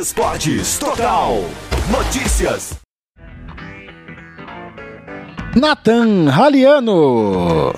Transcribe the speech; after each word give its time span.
Esportes 0.00 0.78
Total. 0.78 1.44
Notícias. 1.90 2.78
Nathan 5.54 6.30
Raliano. 6.30 7.74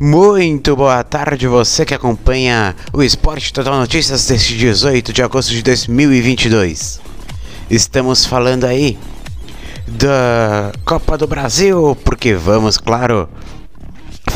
Muito 0.00 0.74
boa 0.74 1.04
tarde, 1.04 1.46
você 1.46 1.84
que 1.84 1.92
acompanha 1.92 2.74
o 2.90 3.02
Esporte 3.02 3.52
Total 3.52 3.78
Notícias 3.78 4.26
deste 4.26 4.56
18 4.56 5.12
de 5.12 5.22
agosto 5.22 5.50
de 5.50 5.62
2022. 5.62 6.98
Estamos 7.68 8.24
falando 8.24 8.64
aí 8.64 8.98
da 9.86 10.72
Copa 10.86 11.18
do 11.18 11.26
Brasil, 11.26 11.94
porque 12.02 12.32
vamos, 12.32 12.78
claro, 12.78 13.28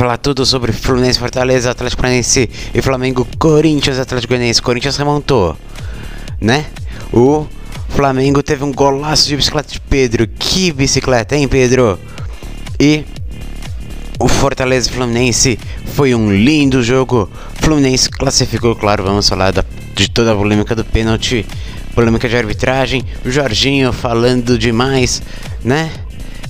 falar 0.00 0.16
tudo 0.16 0.46
sobre 0.46 0.72
Fluminense, 0.72 1.18
Fortaleza, 1.18 1.70
Atlético 1.70 2.00
Paranaense 2.00 2.48
e 2.72 2.80
Flamengo, 2.80 3.28
Corinthians, 3.38 3.98
Atlético 3.98 4.32
Goianiense. 4.32 4.62
Corinthians 4.62 4.96
remontou, 4.96 5.54
né? 6.40 6.64
O 7.12 7.46
Flamengo 7.90 8.42
teve 8.42 8.64
um 8.64 8.72
golaço 8.72 9.28
de 9.28 9.36
bicicleta 9.36 9.70
de 9.70 9.78
Pedro. 9.78 10.26
Que 10.26 10.72
bicicleta, 10.72 11.36
hein, 11.36 11.46
Pedro? 11.46 11.98
E 12.80 13.04
o 14.18 14.26
Fortaleza 14.26 14.90
Fluminense 14.90 15.58
foi 15.92 16.14
um 16.14 16.32
lindo 16.32 16.82
jogo. 16.82 17.28
Fluminense 17.56 18.08
classificou, 18.08 18.74
claro, 18.74 19.04
vamos 19.04 19.28
falar 19.28 19.50
da, 19.50 19.62
de 19.94 20.10
toda 20.10 20.32
a 20.32 20.34
polêmica 20.34 20.74
do 20.74 20.82
pênalti, 20.82 21.44
polêmica 21.94 22.26
de 22.26 22.38
arbitragem. 22.38 23.04
O 23.22 23.30
Jorginho 23.30 23.92
falando 23.92 24.58
demais, 24.58 25.20
né? 25.62 25.92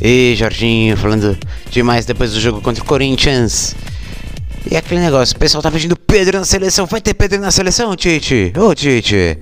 E 0.00 0.34
Jorginho 0.36 0.96
falando 0.96 1.36
demais 1.70 2.06
depois 2.06 2.32
do 2.32 2.40
jogo 2.40 2.60
contra 2.60 2.82
o 2.82 2.86
Corinthians. 2.86 3.74
E 4.70 4.76
aquele 4.76 5.00
negócio, 5.00 5.36
o 5.36 5.38
pessoal 5.38 5.62
tá 5.62 5.70
pedindo 5.70 5.96
Pedro 5.96 6.38
na 6.38 6.44
seleção. 6.44 6.86
Vai 6.86 7.00
ter 7.00 7.14
Pedro 7.14 7.38
na 7.38 7.50
seleção, 7.50 7.94
Tite? 7.96 8.52
Ô, 8.56 8.74
Tite. 8.74 9.38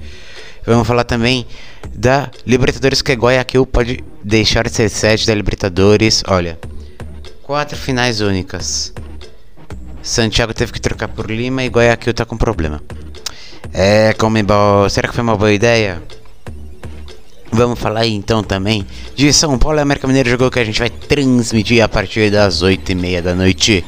Vamos 0.66 0.86
falar 0.86 1.04
também 1.04 1.46
da 1.94 2.30
Libertadores, 2.46 3.02
que 3.02 3.12
Guayaquil 3.12 3.64
pode 3.66 4.04
deixar 4.22 4.64
de 4.64 4.74
ser 4.74 4.88
sede 4.88 5.26
da 5.26 5.34
Libertadores. 5.34 6.22
Olha, 6.26 6.58
quatro 7.42 7.76
finais 7.76 8.20
únicas. 8.20 8.92
Santiago 10.02 10.54
teve 10.54 10.72
que 10.72 10.80
trocar 10.80 11.08
por 11.08 11.30
Lima 11.30 11.62
e 11.64 11.68
Guayaquil 11.68 12.14
tá 12.14 12.24
com 12.24 12.36
problema. 12.36 12.82
É, 13.72 14.12
Comebol, 14.14 14.88
será 14.88 15.08
que 15.08 15.14
foi 15.14 15.22
uma 15.22 15.36
boa 15.36 15.52
ideia? 15.52 16.02
Vamos 17.50 17.78
falar 17.78 18.06
então 18.06 18.42
também 18.42 18.86
de 19.16 19.32
São 19.32 19.58
Paulo 19.58 19.78
e 19.78 19.82
América 19.82 20.06
Mineiro, 20.06 20.30
jogo 20.30 20.50
que 20.50 20.60
a 20.60 20.64
gente 20.64 20.78
vai 20.78 20.90
transmitir 20.90 21.82
a 21.82 21.88
partir 21.88 22.30
das 22.30 22.62
8h30 22.62 23.22
da 23.22 23.34
noite 23.34 23.84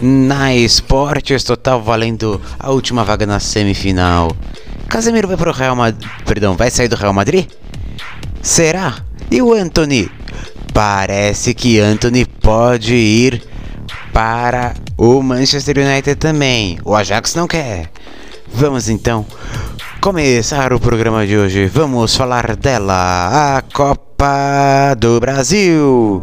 na 0.00 0.54
Esportes 0.54 1.44
Total, 1.44 1.80
valendo 1.80 2.40
a 2.58 2.70
última 2.70 3.04
vaga 3.04 3.24
na 3.24 3.38
semifinal. 3.38 4.34
Casemiro 4.88 5.28
vai 5.28 5.36
pro 5.36 5.52
Real 5.52 5.76
Madrid, 5.76 6.08
perdão, 6.26 6.56
vai 6.56 6.70
sair 6.70 6.88
do 6.88 6.96
Real 6.96 7.12
Madrid? 7.12 7.46
Será? 8.42 8.96
E 9.30 9.40
o 9.40 9.52
Anthony? 9.52 10.10
Parece 10.72 11.54
que 11.54 11.78
Anthony 11.78 12.26
pode 12.26 12.94
ir 12.94 13.42
para 14.12 14.74
o 14.98 15.22
Manchester 15.22 15.78
United 15.78 16.16
também. 16.16 16.78
O 16.84 16.94
Ajax 16.94 17.34
não 17.34 17.46
quer. 17.46 17.90
Vamos 18.52 18.88
então 18.88 19.24
começar 20.04 20.70
o 20.74 20.78
programa 20.78 21.26
de 21.26 21.34
hoje. 21.34 21.66
Vamos 21.66 22.14
falar 22.14 22.56
dela, 22.56 23.56
a 23.56 23.62
Copa 23.62 24.94
do 24.98 25.18
Brasil. 25.18 26.22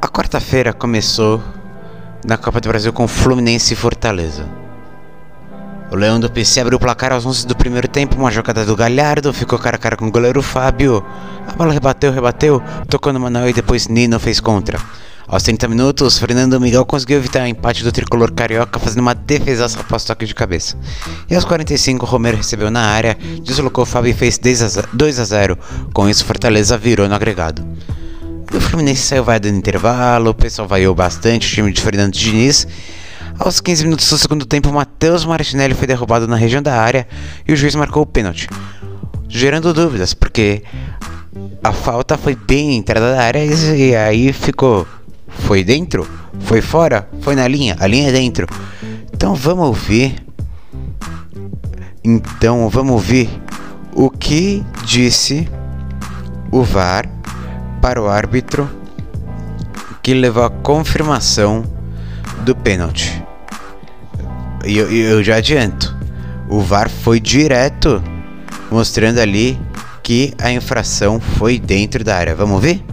A 0.00 0.08
quarta-feira 0.08 0.72
começou 0.72 1.42
na 2.26 2.38
Copa 2.38 2.58
do 2.58 2.70
Brasil 2.70 2.90
com 2.90 3.06
Fluminense 3.06 3.74
e 3.74 3.76
Fortaleza. 3.76 4.48
O 5.92 5.96
Leão 5.96 6.18
do 6.18 6.30
PC 6.30 6.62
abriu 6.62 6.78
o 6.78 6.80
placar 6.80 7.12
aos 7.12 7.26
11 7.26 7.46
do 7.46 7.54
primeiro 7.54 7.86
tempo, 7.86 8.16
uma 8.16 8.30
jogada 8.30 8.64
do 8.64 8.74
Galhardo, 8.74 9.30
ficou 9.30 9.58
cara 9.58 9.76
a 9.76 9.78
cara 9.78 9.94
com 9.94 10.06
o 10.06 10.10
goleiro 10.10 10.40
Fábio. 10.40 11.04
A 11.46 11.52
bola 11.52 11.74
rebateu, 11.74 12.10
rebateu, 12.10 12.62
tocou 12.88 13.12
no 13.12 13.20
Manuel 13.20 13.50
e 13.50 13.52
depois 13.52 13.88
Nino 13.88 14.18
fez 14.18 14.40
contra. 14.40 14.78
Aos 15.26 15.42
30 15.42 15.68
minutos, 15.68 16.18
Fernando 16.18 16.60
Miguel 16.60 16.84
conseguiu 16.84 17.16
evitar 17.16 17.44
o 17.44 17.46
empate 17.46 17.82
do 17.82 17.90
tricolor 17.90 18.30
carioca 18.32 18.78
fazendo 18.78 19.00
uma 19.00 19.14
defesa 19.14 19.64
após 19.80 20.04
toque 20.04 20.26
de 20.26 20.34
cabeça. 20.34 20.76
E 21.30 21.34
aos 21.34 21.44
45, 21.44 22.04
Romero 22.04 22.36
recebeu 22.36 22.70
na 22.70 22.82
área, 22.82 23.16
deslocou 23.42 23.86
Fábio 23.86 24.10
e 24.10 24.14
fez 24.14 24.38
2 24.38 25.20
a 25.20 25.24
0. 25.24 25.58
Com 25.94 26.08
isso, 26.08 26.24
Fortaleza 26.24 26.76
virou 26.76 27.08
no 27.08 27.14
agregado. 27.14 27.64
O 28.54 28.60
Fluminense 28.60 29.00
saiu 29.02 29.24
vai 29.24 29.40
dando 29.40 29.56
intervalo, 29.56 30.30
o 30.30 30.34
pessoal 30.34 30.68
vaiou 30.68 30.94
bastante 30.94 31.48
o 31.48 31.50
time 31.50 31.72
de 31.72 31.80
Fernando 31.80 32.12
Diniz. 32.12 32.68
Aos 33.38 33.60
15 33.60 33.84
minutos 33.84 34.08
do 34.08 34.18
segundo 34.18 34.44
tempo, 34.44 34.70
Matheus 34.72 35.24
Martinelli 35.24 35.74
foi 35.74 35.86
derrubado 35.86 36.28
na 36.28 36.36
região 36.36 36.62
da 36.62 36.80
área 36.80 37.08
e 37.48 37.52
o 37.52 37.56
juiz 37.56 37.74
marcou 37.74 38.02
o 38.02 38.06
pênalti, 38.06 38.46
gerando 39.28 39.74
dúvidas, 39.74 40.14
porque 40.14 40.62
a 41.62 41.72
falta 41.72 42.16
foi 42.16 42.36
bem 42.36 42.76
entrada 42.76 43.12
da 43.12 43.22
área 43.22 43.44
e 43.44 43.96
aí 43.96 44.32
ficou. 44.32 44.86
Foi 45.40 45.62
dentro? 45.62 46.06
Foi 46.40 46.60
fora? 46.60 47.08
Foi 47.20 47.34
na 47.34 47.46
linha? 47.46 47.76
A 47.78 47.86
linha 47.86 48.08
é 48.08 48.12
dentro. 48.12 48.46
Então 49.12 49.34
vamos 49.34 49.66
ouvir. 49.66 50.24
Então 52.02 52.68
vamos 52.68 52.92
ouvir 52.92 53.28
o 53.92 54.10
que 54.10 54.64
disse 54.84 55.48
o 56.50 56.62
VAR 56.62 57.08
para 57.80 58.00
o 58.00 58.08
árbitro 58.08 58.68
que 60.02 60.12
levou 60.12 60.44
a 60.44 60.50
confirmação 60.50 61.64
do 62.44 62.54
pênalti. 62.54 63.24
E 64.66 64.76
eu, 64.76 64.90
eu, 64.90 65.24
já 65.24 65.36
adianto, 65.36 65.96
o 66.48 66.60
VAR 66.60 66.90
foi 66.90 67.18
direto 67.18 68.02
mostrando 68.70 69.18
ali 69.18 69.58
que 70.02 70.34
a 70.38 70.52
infração 70.52 71.18
foi 71.18 71.58
dentro 71.58 72.04
da 72.04 72.16
área. 72.16 72.34
Vamos 72.34 72.60
ver? 72.60 72.84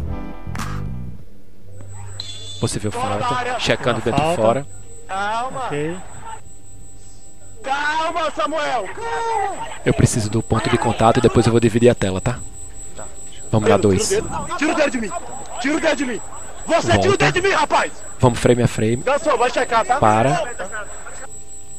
Possível 2.62 2.92
falta, 2.92 3.60
checando 3.60 4.00
dentro 4.02 4.24
de 4.24 4.36
fora. 4.36 4.68
Calma. 5.08 5.66
Ok. 5.66 5.98
Calma, 7.64 8.32
Samuel. 8.36 8.88
Calma. 8.94 9.68
Eu 9.84 9.94
preciso 9.96 10.30
do 10.30 10.44
ponto 10.44 10.70
de 10.70 10.78
contato 10.78 11.18
e 11.18 11.22
depois 11.22 11.48
eu 11.48 11.52
vou 11.52 11.60
dividir 11.60 11.90
a 11.90 11.96
tela, 11.96 12.22
tá? 12.22 12.38
Vamos 13.52 13.68
dar 13.68 13.78
dois. 13.78 14.08
Tira 14.58 14.74
o 14.74 14.76
dedo 14.76 14.92
de 14.92 15.02
mim. 15.02 15.12
Tira 15.60 15.76
o 15.76 15.80
dedo 15.82 15.96
de 15.96 16.06
mim. 16.06 16.22
Você 16.68 16.88
tira 16.92 17.00
o 17.00 17.04
Volta. 17.04 17.18
dedo 17.26 17.34
de 17.34 17.42
mim, 17.42 17.54
rapaz. 17.54 17.92
Vamos 18.20 18.38
frame 18.38 18.62
a 18.62 18.68
frame. 18.68 18.98
Gansou, 18.98 19.38
vai 19.40 19.50
checar, 19.50 19.84
tá? 19.84 19.98
Para. 19.98 20.48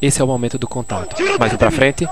Esse 0.02 0.20
é 0.20 0.24
o 0.24 0.26
momento 0.26 0.58
do 0.58 0.66
contato. 0.66 1.14
Mais 1.38 1.52
um 1.52 1.56
pra 1.56 1.70
frente. 1.70 2.08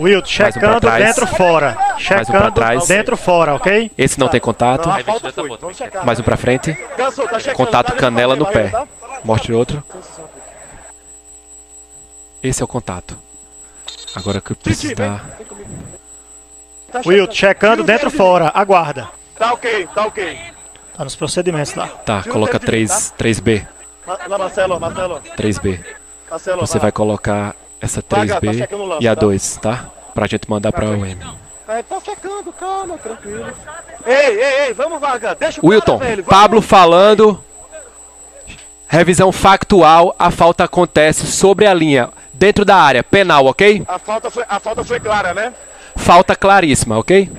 Wilton, 0.00 0.22
um 0.22 0.26
checando 0.26 0.80
trás. 0.80 1.04
dentro 1.04 1.26
fora. 1.26 1.74
Mais 1.74 1.94
um 1.94 1.98
Checando 1.98 2.52
trás. 2.52 2.86
dentro 2.88 3.16
fora, 3.16 3.54
ok? 3.54 3.90
Esse 3.96 4.18
não 4.20 4.28
tem 4.28 4.40
contato. 4.40 4.88
Não, 4.88 5.72
checar. 5.74 6.04
Mais 6.04 6.20
um 6.20 6.22
pra 6.22 6.36
frente. 6.36 6.76
Gansou, 6.96 7.26
tá 7.26 7.38
checando. 7.38 7.56
Contato 7.56 7.88
Dá 7.92 7.96
canela 7.96 8.36
no 8.36 8.44
pra 8.44 8.52
pé. 8.52 8.68
tá? 8.68 8.86
Mostre 9.24 9.52
outro. 9.52 9.82
Esse 12.42 12.62
é 12.62 12.64
o 12.64 12.68
contato. 12.68 13.18
Agora 14.14 14.40
que 14.40 14.52
eu 14.52 14.56
preciso 14.56 14.94
dar. 14.94 15.24
Tá 16.92 17.00
Wilton, 17.06 17.32
checando. 17.32 17.34
checando 17.34 17.84
dentro 17.84 18.10
fora. 18.10 18.50
Aguarda. 18.54 19.08
Tá 19.38 19.52
ok, 19.52 19.88
tá 19.94 20.06
ok. 20.06 20.38
Tá 20.96 21.04
nos 21.04 21.16
procedimentos 21.16 21.74
lá. 21.74 21.86
Tá, 21.88 22.18
Tira 22.18 22.30
o 22.30 22.32
coloca 22.32 22.58
dedo 22.58 22.66
de 22.72 22.78
mim, 22.78 22.86
3, 22.86 23.14
3B. 23.18 23.66
Ma- 24.06 24.18
Lá, 24.26 24.38
Marcelo, 24.38 24.80
Marcelo. 24.80 25.20
3B. 25.36 25.80
Marcelo, 26.30 26.60
Você 26.60 26.78
vai 26.78 26.88
lá. 26.88 26.92
colocar 26.92 27.54
essa 27.80 28.02
Vai, 28.08 28.26
Gato, 28.26 28.40
tá 28.44 28.52
3B 28.52 28.58
checando 28.58 28.82
o 28.82 28.86
lance, 28.86 29.04
e 29.04 29.08
a 29.08 29.14
tá? 29.14 29.20
2, 29.20 29.56
tá? 29.56 29.90
Pra 30.14 30.26
gente 30.26 30.48
mandar 30.50 30.72
pra 30.72 30.86
UM. 30.86 31.16
É, 31.68 31.82
tá 31.82 32.00
checando, 32.04 32.52
calma, 32.52 32.98
tranquilo. 32.98 33.46
Ei, 34.04 34.14
ei, 34.14 34.66
ei, 34.66 34.72
vamos, 34.74 35.00
Vaga. 35.00 35.34
Deixa 35.34 35.60
o 35.62 35.68
Wilton, 35.68 35.98
cara, 35.98 36.10
velho. 36.10 36.24
Pablo 36.24 36.60
falando. 36.60 37.42
Revisão 38.88 39.30
factual, 39.30 40.16
a 40.18 40.32
falta 40.32 40.64
acontece 40.64 41.24
sobre 41.24 41.64
a 41.64 41.72
linha, 41.72 42.10
dentro 42.32 42.64
da 42.64 42.74
área, 42.74 43.04
penal, 43.04 43.46
ok? 43.46 43.84
A 43.86 44.00
falta 44.00 44.28
foi, 44.32 44.44
a 44.48 44.58
falta 44.58 44.82
foi 44.82 44.98
clara, 44.98 45.32
né? 45.32 45.54
Falta 45.94 46.34
claríssima, 46.34 46.98
ok? 46.98 47.30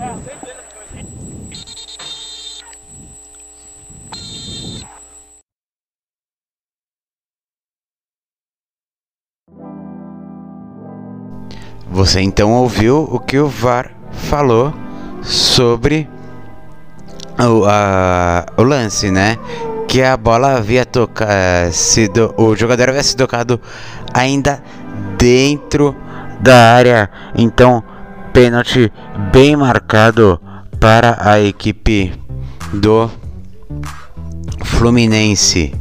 Você 11.91 12.21
então 12.21 12.51
ouviu 12.53 13.07
o 13.11 13.19
que 13.19 13.37
o 13.37 13.47
VAR 13.47 13.91
falou 14.11 14.73
sobre 15.21 16.09
o, 17.37 17.65
a- 17.65 18.45
o 18.57 18.63
lance, 18.63 19.11
né? 19.11 19.37
Que 19.87 20.01
a 20.01 20.15
bola 20.15 20.55
havia 20.57 20.85
tocado, 20.85 21.73
sido, 21.73 22.33
o 22.37 22.55
jogador 22.55 22.89
havia 22.89 23.03
se 23.03 23.15
tocado 23.15 23.59
ainda 24.13 24.63
dentro 25.17 25.93
da 26.39 26.73
área. 26.75 27.09
Então, 27.35 27.83
pênalti 28.31 28.91
bem 29.33 29.55
marcado 29.57 30.39
para 30.79 31.17
a 31.29 31.41
equipe 31.41 32.13
do 32.71 33.11
Fluminense. 34.63 35.73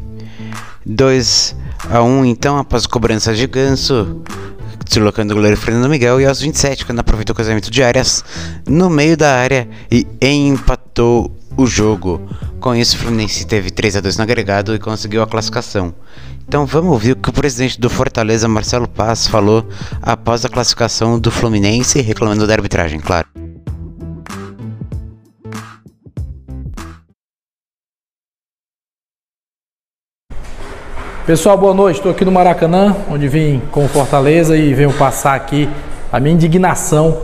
2 0.84 1.56
a 1.90 2.02
1 2.02 2.24
então 2.24 2.58
após 2.58 2.86
cobrança 2.86 3.32
de 3.32 3.46
ganso, 3.46 4.22
deslocando 4.90 5.32
o 5.32 5.36
goleiro 5.36 5.56
Fernando 5.56 5.88
Miguel 5.88 6.20
e 6.20 6.26
aos 6.26 6.40
27 6.40 6.84
quando 6.84 6.98
aproveitou 6.98 7.32
o 7.32 7.36
casamento 7.36 7.70
de 7.70 7.82
áreas 7.82 8.24
no 8.66 8.90
meio 8.90 9.16
da 9.16 9.34
área 9.34 9.68
e 9.90 10.06
empatou 10.20 11.34
o 11.56 11.66
jogo. 11.66 12.20
Com 12.58 12.74
isso, 12.74 12.96
o 12.96 12.98
Fluminense 12.98 13.46
teve 13.46 13.70
3 13.70 13.96
a 13.96 14.00
2 14.00 14.16
no 14.16 14.22
agregado 14.24 14.74
e 14.74 14.78
conseguiu 14.78 15.22
a 15.22 15.26
classificação. 15.26 15.94
Então 16.46 16.66
vamos 16.66 16.92
ouvir 16.92 17.12
o 17.12 17.16
que 17.16 17.30
o 17.30 17.32
presidente 17.32 17.80
do 17.80 17.88
Fortaleza, 17.88 18.48
Marcelo 18.48 18.88
Paz, 18.88 19.26
falou 19.26 19.66
após 20.02 20.44
a 20.44 20.48
classificação 20.48 21.18
do 21.18 21.30
Fluminense, 21.30 22.00
reclamando 22.00 22.46
da 22.46 22.52
arbitragem, 22.52 22.98
claro. 22.98 23.28
Pessoal, 31.26 31.56
boa 31.56 31.74
noite. 31.74 31.96
Estou 31.96 32.10
aqui 32.10 32.24
no 32.24 32.32
Maracanã, 32.32 32.96
onde 33.10 33.28
vim 33.28 33.60
com 33.70 33.84
o 33.84 33.88
Fortaleza 33.88 34.56
e 34.56 34.72
venho 34.72 34.90
passar 34.90 35.34
aqui 35.34 35.68
a 36.10 36.18
minha 36.18 36.34
indignação 36.34 37.18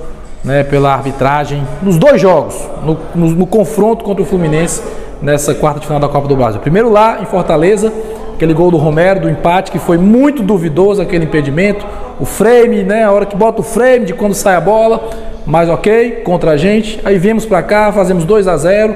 né, 0.45 0.63
pela 0.63 0.93
arbitragem 0.93 1.67
nos 1.83 1.97
dois 1.97 2.21
jogos, 2.21 2.55
no, 2.85 2.99
no, 3.15 3.31
no, 3.31 3.47
confronto 3.47 4.05
contra 4.05 4.23
o 4.23 4.27
Fluminense 4.27 4.83
nessa 5.21 5.55
quarta 5.55 5.81
de 5.81 5.87
final 5.87 5.99
da 5.99 6.09
Copa 6.09 6.29
do 6.29 6.37
Brasil. 6.37 6.61
Primeiro 6.61 6.93
lá 6.93 7.21
em 7.23 7.25
Fortaleza, 7.25 7.91
aquele 8.37 8.53
gol 8.53 8.71
do 8.71 8.77
Romero, 8.77 9.21
do 9.21 9.31
empate, 9.31 9.73
que 9.73 9.79
foi 9.79 9.97
muito 9.97 10.43
duvidoso 10.43 11.03
aquele 11.03 11.25
impedimento. 11.25 11.85
O 12.21 12.25
frame, 12.25 12.83
né, 12.83 13.03
a 13.05 13.11
hora 13.11 13.27
que 13.27 13.35
bota 13.35 13.61
o 13.61 13.65
frame 13.65 14.05
de 14.05 14.15
quando 14.15 14.35
sai 14.35 14.55
a 14.55 14.61
bola, 14.61 15.11
mas 15.47 15.69
ok, 15.69 16.23
contra 16.25 16.53
a 16.53 16.57
gente. 16.57 17.01
Aí 17.05 17.19
viemos 17.19 17.45
para 17.47 17.63
cá, 17.63 17.91
fazemos 17.93 18.25
2 18.25 18.47
a 18.47 18.57
0 18.57 18.95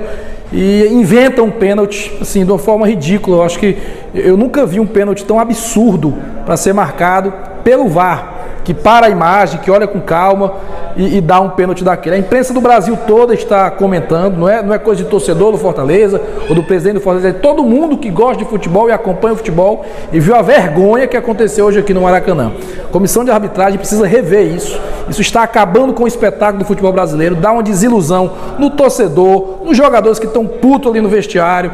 e 0.52 0.88
inventa 0.90 1.42
um 1.42 1.50
pênalti 1.50 2.12
assim 2.20 2.44
de 2.44 2.52
uma 2.52 2.58
forma 2.58 2.86
ridícula. 2.86 3.38
Eu 3.38 3.42
acho 3.42 3.58
que 3.58 3.76
eu 4.14 4.36
nunca 4.36 4.66
vi 4.66 4.78
um 4.78 4.86
pênalti 4.86 5.24
tão 5.24 5.38
absurdo 5.38 6.14
para 6.44 6.56
ser 6.56 6.74
marcado 6.74 7.32
pelo 7.64 7.88
VAR, 7.88 8.39
que 8.64 8.74
para 8.74 9.06
a 9.06 9.10
imagem, 9.10 9.60
que 9.60 9.70
olha 9.70 9.86
com 9.86 10.00
calma 10.00 10.54
e, 10.96 11.18
e, 11.18 11.20
dá 11.20 11.40
um 11.40 11.50
pênalti 11.50 11.82
daquele. 11.82 12.16
A 12.16 12.18
imprensa 12.18 12.52
do 12.52 12.60
Brasil 12.60 12.96
toda 13.06 13.32
está 13.32 13.70
comentando, 13.70 14.36
não 14.36 14.48
é, 14.48 14.62
não 14.62 14.74
é 14.74 14.78
coisa 14.78 15.02
de 15.02 15.08
torcedor 15.08 15.52
do 15.52 15.58
Fortaleza 15.58 16.20
ou 16.48 16.54
do 16.54 16.62
presidente 16.62 16.94
do 16.94 17.00
Fortaleza, 17.00 17.28
é 17.28 17.32
todo 17.40 17.62
mundo 17.62 17.96
que 17.96 18.10
gosta 18.10 18.42
de 18.42 18.48
futebol 18.48 18.88
e 18.88 18.92
acompanha 18.92 19.34
o 19.34 19.36
futebol 19.36 19.84
e 20.12 20.20
viu 20.20 20.34
a 20.34 20.42
vergonha 20.42 21.06
que 21.06 21.16
aconteceu 21.16 21.66
hoje 21.66 21.78
aqui 21.78 21.94
no 21.94 22.02
Maracanã. 22.02 22.52
A 22.84 22.92
comissão 22.92 23.24
de 23.24 23.30
arbitragem 23.30 23.78
precisa 23.78 24.06
rever 24.06 24.54
isso. 24.54 24.78
Isso 25.08 25.20
está 25.20 25.42
acabando 25.42 25.92
com 25.92 26.04
o 26.04 26.08
espetáculo 26.08 26.60
do 26.60 26.64
futebol 26.64 26.92
brasileiro, 26.92 27.34
dá 27.34 27.52
uma 27.52 27.62
desilusão 27.62 28.32
no 28.58 28.70
torcedor, 28.70 29.58
nos 29.64 29.76
jogadores 29.76 30.18
que 30.18 30.26
estão 30.26 30.46
putos 30.46 30.90
ali 30.90 31.00
no 31.00 31.08
vestiário, 31.08 31.72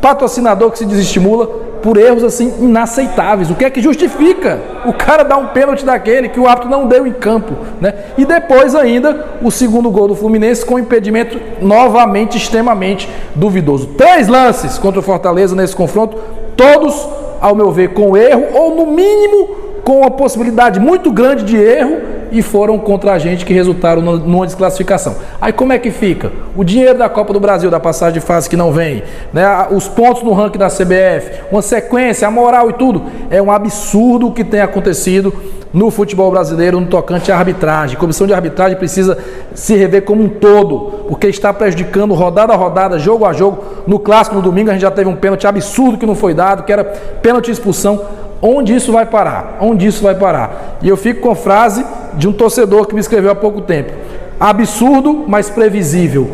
patrocinador 0.00 0.70
que 0.70 0.78
se 0.78 0.84
desestimula 0.84 1.63
por 1.84 1.98
erros 1.98 2.24
assim 2.24 2.50
inaceitáveis. 2.60 3.50
O 3.50 3.54
que 3.54 3.62
é 3.62 3.68
que 3.68 3.82
justifica 3.82 4.58
o 4.86 4.92
cara 4.94 5.22
dar 5.22 5.36
um 5.36 5.48
pênalti 5.48 5.84
daquele 5.84 6.30
que 6.30 6.40
o 6.40 6.48
árbitro 6.48 6.70
não 6.70 6.86
deu 6.86 7.06
em 7.06 7.12
campo, 7.12 7.52
né? 7.78 7.92
E 8.16 8.24
depois 8.24 8.74
ainda 8.74 9.26
o 9.42 9.50
segundo 9.50 9.90
gol 9.90 10.08
do 10.08 10.14
Fluminense 10.14 10.64
com 10.64 10.78
impedimento 10.78 11.38
novamente 11.60 12.38
extremamente 12.38 13.06
duvidoso. 13.34 13.88
Três 13.98 14.28
lances 14.28 14.78
contra 14.78 14.98
o 14.98 15.02
Fortaleza 15.02 15.54
nesse 15.54 15.76
confronto, 15.76 16.16
todos 16.56 17.06
ao 17.38 17.54
meu 17.54 17.70
ver 17.70 17.90
com 17.90 18.16
erro 18.16 18.46
ou 18.54 18.74
no 18.74 18.86
mínimo 18.86 19.48
com 19.84 19.98
uma 19.98 20.10
possibilidade 20.10 20.80
muito 20.80 21.12
grande 21.12 21.44
de 21.44 21.58
erro 21.58 21.98
e 22.34 22.42
foram 22.42 22.76
contra 22.78 23.12
a 23.12 23.18
gente 23.18 23.44
que 23.44 23.54
resultaram 23.54 24.02
numa 24.02 24.44
desclassificação. 24.44 25.14
Aí 25.40 25.52
como 25.52 25.72
é 25.72 25.78
que 25.78 25.92
fica? 25.92 26.32
O 26.56 26.64
dinheiro 26.64 26.98
da 26.98 27.08
Copa 27.08 27.32
do 27.32 27.38
Brasil, 27.38 27.70
da 27.70 27.78
passagem 27.78 28.20
de 28.20 28.26
fase 28.26 28.50
que 28.50 28.56
não 28.56 28.72
vem, 28.72 29.04
né? 29.32 29.68
os 29.70 29.86
pontos 29.86 30.24
no 30.24 30.32
ranking 30.32 30.58
da 30.58 30.66
CBF, 30.68 31.44
uma 31.52 31.62
sequência, 31.62 32.26
a 32.26 32.30
moral 32.32 32.68
e 32.70 32.72
tudo. 32.72 33.04
É 33.30 33.40
um 33.40 33.52
absurdo 33.52 34.26
o 34.26 34.32
que 34.32 34.42
tem 34.42 34.60
acontecido 34.60 35.32
no 35.72 35.90
futebol 35.90 36.30
brasileiro 36.30 36.80
no 36.80 36.86
tocante 36.86 37.30
à 37.30 37.36
arbitragem. 37.36 37.96
A 37.96 38.00
comissão 38.00 38.26
de 38.26 38.32
arbitragem 38.32 38.76
precisa 38.76 39.16
se 39.54 39.76
rever 39.76 40.02
como 40.02 40.22
um 40.22 40.28
todo, 40.28 41.04
porque 41.08 41.28
está 41.28 41.52
prejudicando 41.52 42.14
rodada 42.14 42.52
a 42.52 42.56
rodada, 42.56 42.98
jogo 42.98 43.24
a 43.24 43.32
jogo. 43.32 43.62
No 43.86 43.98
clássico 44.00 44.36
no 44.36 44.42
domingo 44.42 44.70
a 44.70 44.72
gente 44.72 44.82
já 44.82 44.90
teve 44.90 45.08
um 45.08 45.16
pênalti 45.16 45.46
absurdo 45.46 45.98
que 45.98 46.06
não 46.06 46.14
foi 46.14 46.34
dado, 46.34 46.64
que 46.64 46.72
era 46.72 46.84
pênalti 46.84 47.50
expulsão. 47.50 48.23
Onde 48.40 48.74
isso 48.74 48.92
vai 48.92 49.06
parar? 49.06 49.58
Onde 49.60 49.86
isso 49.86 50.02
vai 50.02 50.14
parar? 50.14 50.78
E 50.82 50.88
eu 50.88 50.96
fico 50.96 51.20
com 51.20 51.30
a 51.30 51.36
frase 51.36 51.84
de 52.14 52.28
um 52.28 52.32
torcedor 52.32 52.86
que 52.86 52.94
me 52.94 53.00
escreveu 53.00 53.30
há 53.30 53.34
pouco 53.34 53.60
tempo: 53.60 53.92
absurdo, 54.38 55.24
mas 55.26 55.50
previsível. 55.50 56.30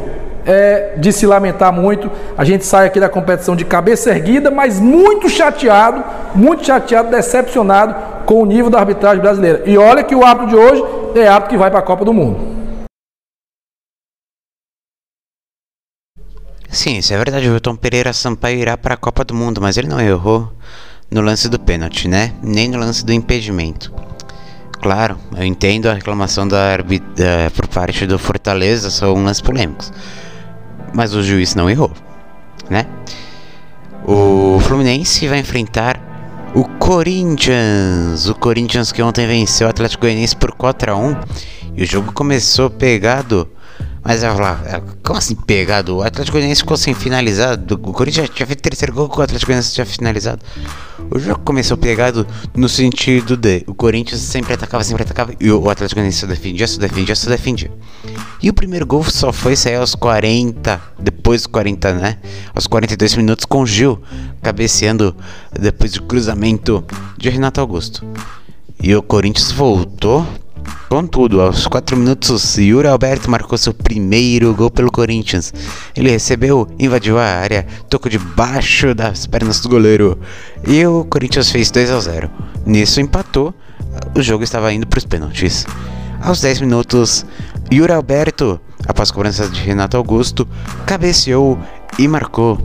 É 0.47 0.95
de 0.97 1.13
se 1.13 1.27
lamentar 1.27 1.71
muito. 1.71 2.11
A 2.37 2.45
gente 2.45 2.65
sai 2.65 2.87
aqui 2.87 2.99
da 2.99 3.11
competição 3.11 3.55
de 3.55 3.65
cabeça 3.65 4.11
erguida, 4.11 4.51
mas 4.51 4.81
muito 4.81 5.29
chateado, 5.29 6.03
muito 6.35 6.65
chateado, 6.65 7.11
decepcionado 7.11 7.95
com 8.25 8.43
o 8.43 8.47
nível 8.47 8.71
da 8.71 8.79
arbitragem 8.79 9.21
brasileira. 9.21 9.63
E 9.67 9.77
olha 9.77 10.03
que 10.03 10.15
o 10.15 10.25
árbitro 10.25 10.49
de 10.49 10.57
hoje 10.57 10.83
é 11.15 11.29
árbitro 11.29 11.51
que 11.51 11.59
vai 11.59 11.71
para 11.71 11.81
a 11.81 11.83
Copa 11.83 12.05
do 12.05 12.15
Mundo. 12.15 12.39
Sim, 16.71 16.99
isso 16.99 17.13
é 17.13 17.17
verdade. 17.17 17.49
O 17.49 17.53
Wilton 17.53 17.77
Pereira 17.77 18.13
Sampaio 18.13 18.59
irá 18.59 18.77
para 18.77 18.95
a 18.95 18.97
Copa 18.97 19.25
do 19.25 19.35
Mundo, 19.35 19.61
mas 19.61 19.77
ele 19.77 19.89
não 19.89 20.01
errou 20.01 20.51
no 21.11 21.21
lance 21.21 21.49
do 21.49 21.59
pênalti, 21.59 22.07
né? 22.09 22.33
Nem 22.43 22.69
no 22.69 22.79
lance 22.79 23.05
do 23.05 23.13
impedimento. 23.13 23.93
Claro, 24.81 25.19
eu 25.37 25.45
entendo 25.45 25.89
a 25.89 25.95
reclamação 25.95 26.49
da, 26.49 26.77
da, 26.79 27.51
por 27.55 27.69
parte 27.69 28.07
do 28.07 28.19
Fortaleza, 28.19 28.91
são 28.91 29.23
lances 29.23 29.43
polêmicos. 29.43 29.93
Mas 30.95 31.15
o 31.15 31.23
juiz 31.23 31.55
não 31.55 31.69
errou, 31.69 31.93
né? 32.69 32.87
O 34.07 34.59
Fluminense 34.61 35.29
vai 35.29 35.41
enfrentar 35.41 36.01
o 36.55 36.65
Corinthians. 36.65 38.29
O 38.29 38.35
Corinthians 38.35 38.91
que 38.91 39.03
ontem 39.03 39.27
venceu 39.27 39.67
o 39.67 39.71
Atlético 39.71 40.03
Goianiense 40.03 40.35
por 40.35 40.53
4 40.53 40.93
a 40.93 40.97
1 40.97 41.17
e 41.77 41.83
o 41.83 41.87
jogo 41.87 42.13
começou 42.13 42.71
pegado 42.71 43.49
mas 44.03 44.23
eu 44.23 44.35
falar, 44.35 44.63
é, 44.67 44.83
como 45.03 45.19
assim 45.19 45.35
pegado? 45.35 45.99
O 45.99 46.03
Atlético 46.03 46.37
Goianiense 46.37 46.63
ficou 46.63 46.77
sem 46.77 46.95
finalizado. 46.95 47.75
O 47.75 47.93
Corinthians 47.93 48.29
já 48.29 48.33
tinha 48.33 48.47
feito 48.47 48.63
terceiro 48.63 48.93
gol 48.95 49.09
que 49.09 49.19
o 49.19 49.23
Atlético 49.23 49.49
Goianiense 49.49 49.75
tinha 49.75 49.85
finalizado. 49.85 50.43
O 51.11 51.19
jogo 51.19 51.41
começou 51.41 51.77
pegado 51.77 52.27
no 52.55 52.69
sentido 52.69 53.37
de 53.37 53.63
o 53.67 53.75
Corinthians 53.75 54.21
sempre 54.21 54.55
atacava, 54.55 54.83
sempre 54.85 55.03
atacava 55.03 55.35
e 55.39 55.51
o 55.51 55.69
Atlético 55.69 55.97
Goianiense 55.97 56.21
só 56.21 56.27
defendia, 56.27 56.67
só 56.67 56.81
defendia, 56.81 57.15
só 57.15 57.29
defendia. 57.29 57.71
E 58.43 58.49
o 58.49 58.55
primeiro 58.55 58.87
gol 58.87 59.05
só 59.05 59.33
foi 59.33 59.55
sair 59.55 59.77
aos 59.77 59.95
40, 59.95 60.81
depois 60.99 61.43
dos 61.43 61.47
40, 61.49 61.93
né? 61.95 62.19
Aos 62.55 62.67
42 62.67 63.17
minutos 63.17 63.45
com 63.45 63.63
o 63.63 63.67
Gil 63.67 64.01
cabeceando 64.43 65.15
depois 65.53 65.93
do 65.93 66.03
cruzamento 66.03 66.83
de 67.19 67.29
Renato 67.29 67.61
Augusto. 67.61 68.05
E 68.83 68.95
o 68.95 69.03
Corinthians 69.03 69.53
voltou 69.53 70.27
Contudo, 70.89 71.41
aos 71.41 71.69
4 71.69 71.97
minutos, 71.97 72.59
Yuri 72.59 72.89
Alberto 72.89 73.31
marcou 73.31 73.57
seu 73.57 73.73
primeiro 73.73 74.53
gol 74.55 74.71
pelo 74.71 74.91
Corinthians. 74.91 75.55
Ele 75.95 76.11
recebeu, 76.11 76.67
invadiu 76.79 77.17
a 77.17 77.25
área, 77.25 77.67
tocou 77.89 78.11
debaixo 78.11 78.93
das 78.95 79.25
pernas 79.27 79.61
do 79.61 79.69
goleiro 79.69 80.19
e 80.67 80.85
o 80.85 81.05
Corinthians 81.05 81.51
fez 81.51 81.71
2 81.71 81.91
a 81.91 82.01
0. 82.01 82.31
Nisso 82.67 83.01
empatou, 83.01 83.55
o 84.17 84.21
jogo 84.21 84.43
estava 84.43 84.73
indo 84.73 84.87
para 84.87 84.99
os 84.99 85.05
pênaltis. 85.05 85.65
Aos 86.21 86.41
10 86.41 86.63
minutos, 86.63 87.25
Yuri 87.73 87.93
Alberto, 87.93 88.61
após 88.87 89.11
cobrança 89.11 89.49
de 89.49 89.61
Renato 89.61 89.97
Augusto, 89.97 90.47
cabeceou 90.87 91.57
e 91.99 92.09
marcou. 92.09 92.59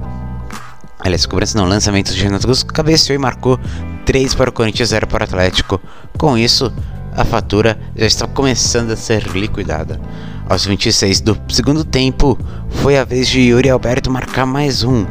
Aliás, 1.00 1.28
cobrança 1.28 1.58
não, 1.58 1.68
lançamento 1.68 2.12
de 2.12 2.24
Renato 2.24 2.48
Augusto, 2.48 2.66
cabeceou 2.74 3.16
e 3.16 3.20
marcou 3.20 3.60
3 4.06 4.34
para 4.34 4.50
o 4.50 4.54
Corinthians, 4.54 4.90
0 4.90 5.06
para 5.06 5.22
o 5.22 5.24
Atlético. 5.26 5.80
Com 6.18 6.36
isso, 6.38 6.74
a 7.16 7.24
fatura 7.24 7.80
já 7.96 8.06
está 8.06 8.28
começando 8.28 8.92
a 8.92 8.96
ser 8.96 9.24
liquidada. 9.28 10.00
Aos 10.48 10.66
26 10.66 11.22
do 11.22 11.38
segundo 11.50 11.84
tempo, 11.84 12.38
foi 12.70 12.98
a 12.98 13.04
vez 13.04 13.28
de 13.28 13.40
Yuri 13.40 13.70
Alberto 13.70 14.12
marcar 14.12 14.46
mais 14.46 14.84
um. 14.84 15.06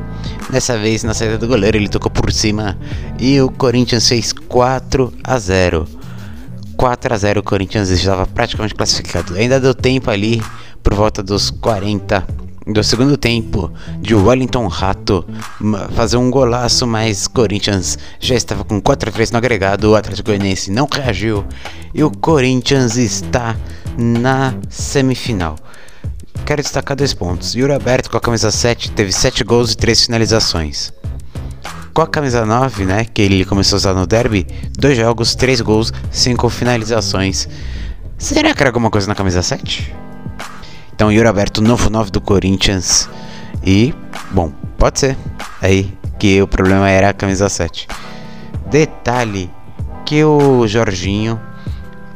Dessa 0.50 0.78
vez, 0.78 1.02
na 1.02 1.14
saída 1.14 1.38
do 1.38 1.48
goleiro, 1.48 1.76
ele 1.76 1.88
tocou 1.88 2.10
por 2.10 2.30
cima 2.32 2.78
e 3.18 3.40
o 3.40 3.50
Corinthians 3.50 4.08
fez 4.08 4.32
4 4.32 5.12
a 5.24 5.38
0. 5.38 5.88
4 6.76 7.14
a 7.14 7.16
0 7.16 7.40
o 7.40 7.42
Corinthians 7.42 7.88
estava 7.88 8.26
praticamente 8.26 8.74
classificado. 8.74 9.34
Ainda 9.34 9.58
deu 9.58 9.74
tempo 9.74 10.10
ali, 10.10 10.42
por 10.82 10.94
volta 10.94 11.22
dos 11.22 11.50
40 11.50 12.24
do 12.66 12.82
segundo 12.82 13.16
tempo 13.16 13.70
de 14.00 14.14
Wellington 14.14 14.66
Rato 14.68 15.26
fazer 15.94 16.16
um 16.16 16.30
golaço, 16.30 16.86
mas 16.86 17.26
Corinthians 17.26 17.98
já 18.18 18.34
estava 18.34 18.64
com 18.64 18.80
4 18.80 19.10
a 19.10 19.12
3 19.12 19.30
no 19.30 19.38
agregado, 19.38 19.90
o 19.90 19.96
Atlético 19.96 20.30
Goianiense 20.30 20.70
não 20.70 20.88
reagiu 20.90 21.44
e 21.92 22.02
o 22.02 22.10
Corinthians 22.10 22.96
está 22.96 23.54
na 23.98 24.54
semifinal. 24.68 25.56
Quero 26.46 26.62
destacar 26.62 26.96
dois 26.96 27.14
pontos. 27.14 27.54
Yuri 27.54 27.72
Aberto 27.72 28.10
com 28.10 28.16
a 28.16 28.20
camisa 28.20 28.50
7 28.50 28.90
teve 28.90 29.12
7 29.12 29.44
gols 29.44 29.72
e 29.72 29.76
3 29.76 30.06
finalizações. 30.06 30.92
Com 31.92 32.02
a 32.02 32.06
camisa 32.06 32.44
9, 32.44 32.84
né, 32.84 33.04
que 33.04 33.22
ele 33.22 33.44
começou 33.44 33.76
a 33.76 33.78
usar 33.78 33.94
no 33.94 34.06
derby, 34.06 34.46
2 34.78 34.96
jogos, 34.96 35.34
3 35.34 35.60
gols, 35.60 35.92
5 36.10 36.48
finalizações. 36.48 37.48
Será 38.18 38.52
que 38.52 38.62
era 38.62 38.70
alguma 38.70 38.90
coisa 38.90 39.06
na 39.06 39.14
camisa 39.14 39.42
7? 39.42 39.94
Então, 40.94 41.10
Yuri 41.10 41.26
Alberto, 41.26 41.60
novo 41.60 41.90
9 41.90 42.12
do 42.12 42.20
Corinthians. 42.20 43.10
E, 43.64 43.92
bom, 44.30 44.52
pode 44.78 45.00
ser. 45.00 45.16
Aí 45.60 45.92
que 46.20 46.40
o 46.40 46.46
problema 46.46 46.88
era 46.88 47.10
a 47.10 47.12
camisa 47.12 47.48
7. 47.48 47.88
Detalhe 48.70 49.50
que 50.06 50.22
o 50.22 50.66
Jorginho 50.68 51.40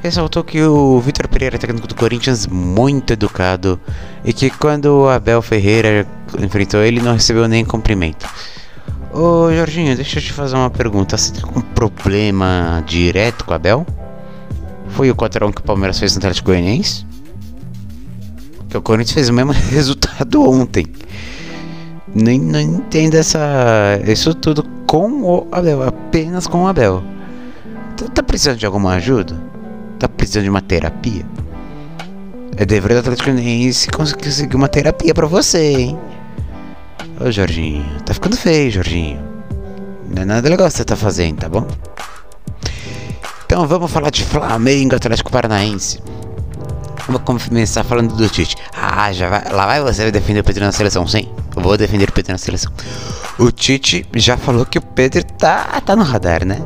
ressaltou 0.00 0.44
que 0.44 0.62
o 0.62 1.00
Vitor 1.00 1.26
Pereira 1.26 1.58
técnico 1.58 1.88
do 1.88 1.94
Corinthians 1.94 2.47
muito 2.47 3.12
educado 3.12 3.80
e 4.25 4.32
que 4.32 4.49
quando 4.49 4.87
o 4.87 5.08
Abel 5.08 5.42
Ferreira 5.42 6.06
enfrentou 6.38 6.80
ele 6.80 7.00
não 7.00 7.14
recebeu 7.14 7.49
nem 7.49 7.64
cumprimento. 7.64 8.28
Ô 9.12 9.52
Jorginho, 9.52 9.97
deixa 9.97 10.18
eu 10.18 10.23
te 10.23 10.32
fazer 10.32 10.54
uma 10.54 10.70
pergunta. 10.70 11.16
Você 11.16 11.32
tem 11.32 11.42
algum 11.42 11.61
problema 11.61 12.82
direto 12.87 13.44
com 13.44 13.50
o 13.50 13.54
Abel? 13.54 13.85
Foi 14.90 15.11
o 15.11 15.16
4x1 15.16 15.52
que 15.52 15.61
o 15.62 15.64
Palmeiras 15.64 15.99
fez 15.99 16.14
no 16.14 16.18
Atlético 16.18 16.50
Goianiense? 16.50 17.07
Que 18.68 18.76
o 18.76 18.82
Corinthians 18.82 19.14
fez 19.14 19.28
o 19.28 19.32
mesmo 19.32 19.52
resultado 19.70 20.48
ontem. 20.48 20.87
Não, 22.14 22.32
não 22.38 22.60
entendo 22.60 23.14
essa. 23.14 24.00
Isso 24.06 24.34
tudo 24.34 24.62
com 24.87 25.22
o 25.22 25.48
Abel, 25.52 25.82
apenas 25.82 26.46
com 26.46 26.64
o 26.64 26.66
Abel. 26.66 27.02
Tá, 27.96 28.06
tá 28.08 28.22
precisando 28.22 28.58
de 28.58 28.66
alguma 28.66 28.94
ajuda? 28.94 29.37
Tá 29.98 30.08
precisando 30.08 30.44
de 30.44 30.50
uma 30.50 30.62
terapia? 30.62 31.25
É 32.56 32.64
dever 32.64 32.94
do 32.94 32.98
Atlético 32.98 33.30
Goianiense 33.30 33.88
conseguir 33.88 34.56
uma 34.56 34.68
terapia 34.68 35.14
pra 35.14 35.26
você, 35.26 35.75
hein? 35.75 35.98
Ô 37.20 37.30
Jorginho, 37.30 37.84
tá 38.04 38.14
ficando 38.14 38.37
feio, 38.37 38.70
Jorginho. 38.70 39.20
Não 40.14 40.22
é 40.22 40.25
nada 40.25 40.48
legal 40.48 40.68
que 40.68 40.75
você 40.75 40.84
tá 40.84 40.96
fazendo, 40.96 41.38
tá 41.38 41.48
bom? 41.48 41.66
Então 43.44 43.66
vamos 43.66 43.90
falar 43.90 44.10
de 44.10 44.25
Flamengo 44.25 44.94
Atlético 44.94 45.30
Paranaense. 45.30 46.00
Vou 47.08 47.18
começar 47.20 47.82
falando 47.84 48.14
do 48.14 48.28
Tite. 48.28 48.54
Ah, 48.74 49.10
já 49.14 49.30
vai, 49.30 49.50
lá 49.50 49.64
vai 49.64 49.80
você 49.80 50.10
defender 50.10 50.40
o 50.40 50.44
Pedro 50.44 50.64
na 50.64 50.72
seleção, 50.72 51.06
sim. 51.06 51.26
Eu 51.56 51.62
vou 51.62 51.74
defender 51.74 52.06
o 52.06 52.12
Pedro 52.12 52.32
na 52.32 52.38
seleção. 52.38 52.70
O 53.38 53.50
Tite 53.50 54.06
já 54.14 54.36
falou 54.36 54.66
que 54.66 54.76
o 54.76 54.82
Pedro 54.82 55.24
tá, 55.24 55.80
tá 55.80 55.96
no 55.96 56.02
radar, 56.02 56.44
né? 56.44 56.60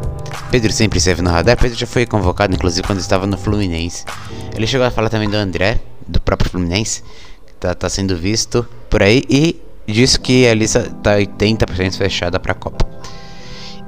Pedro 0.51 0.73
sempre 0.73 0.99
esteve 0.99 1.23
no 1.23 1.31
radar. 1.31 1.57
Pedro 1.57 1.79
já 1.79 1.87
foi 1.87 2.05
convocado, 2.07 2.53
inclusive, 2.53 2.85
quando 2.85 2.99
estava 2.99 3.25
no 3.25 3.39
Fluminense. 3.39 4.05
Ele 4.53 4.67
chegou 4.67 4.85
a 4.85 4.91
falar 4.91 5.09
também 5.11 5.31
do 5.31 5.37
André, 5.37 5.81
do 6.09 6.21
próprio 6.21 6.51
Fluminense, 6.51 7.05
que 7.47 7.55
tá, 7.55 7.73
tá 7.73 7.89
sendo 7.89 8.17
visto 8.17 8.67
por 8.91 9.01
aí. 9.01 9.23
E 9.31 9.63
disse 9.87 10.19
que 10.19 10.49
a 10.49 10.55
lista 10.55 10.91
tá 11.05 11.19
80% 11.19 11.97
fechada 11.97 12.41
para 12.41 12.51
a 12.51 12.57
Copa. 12.57 12.85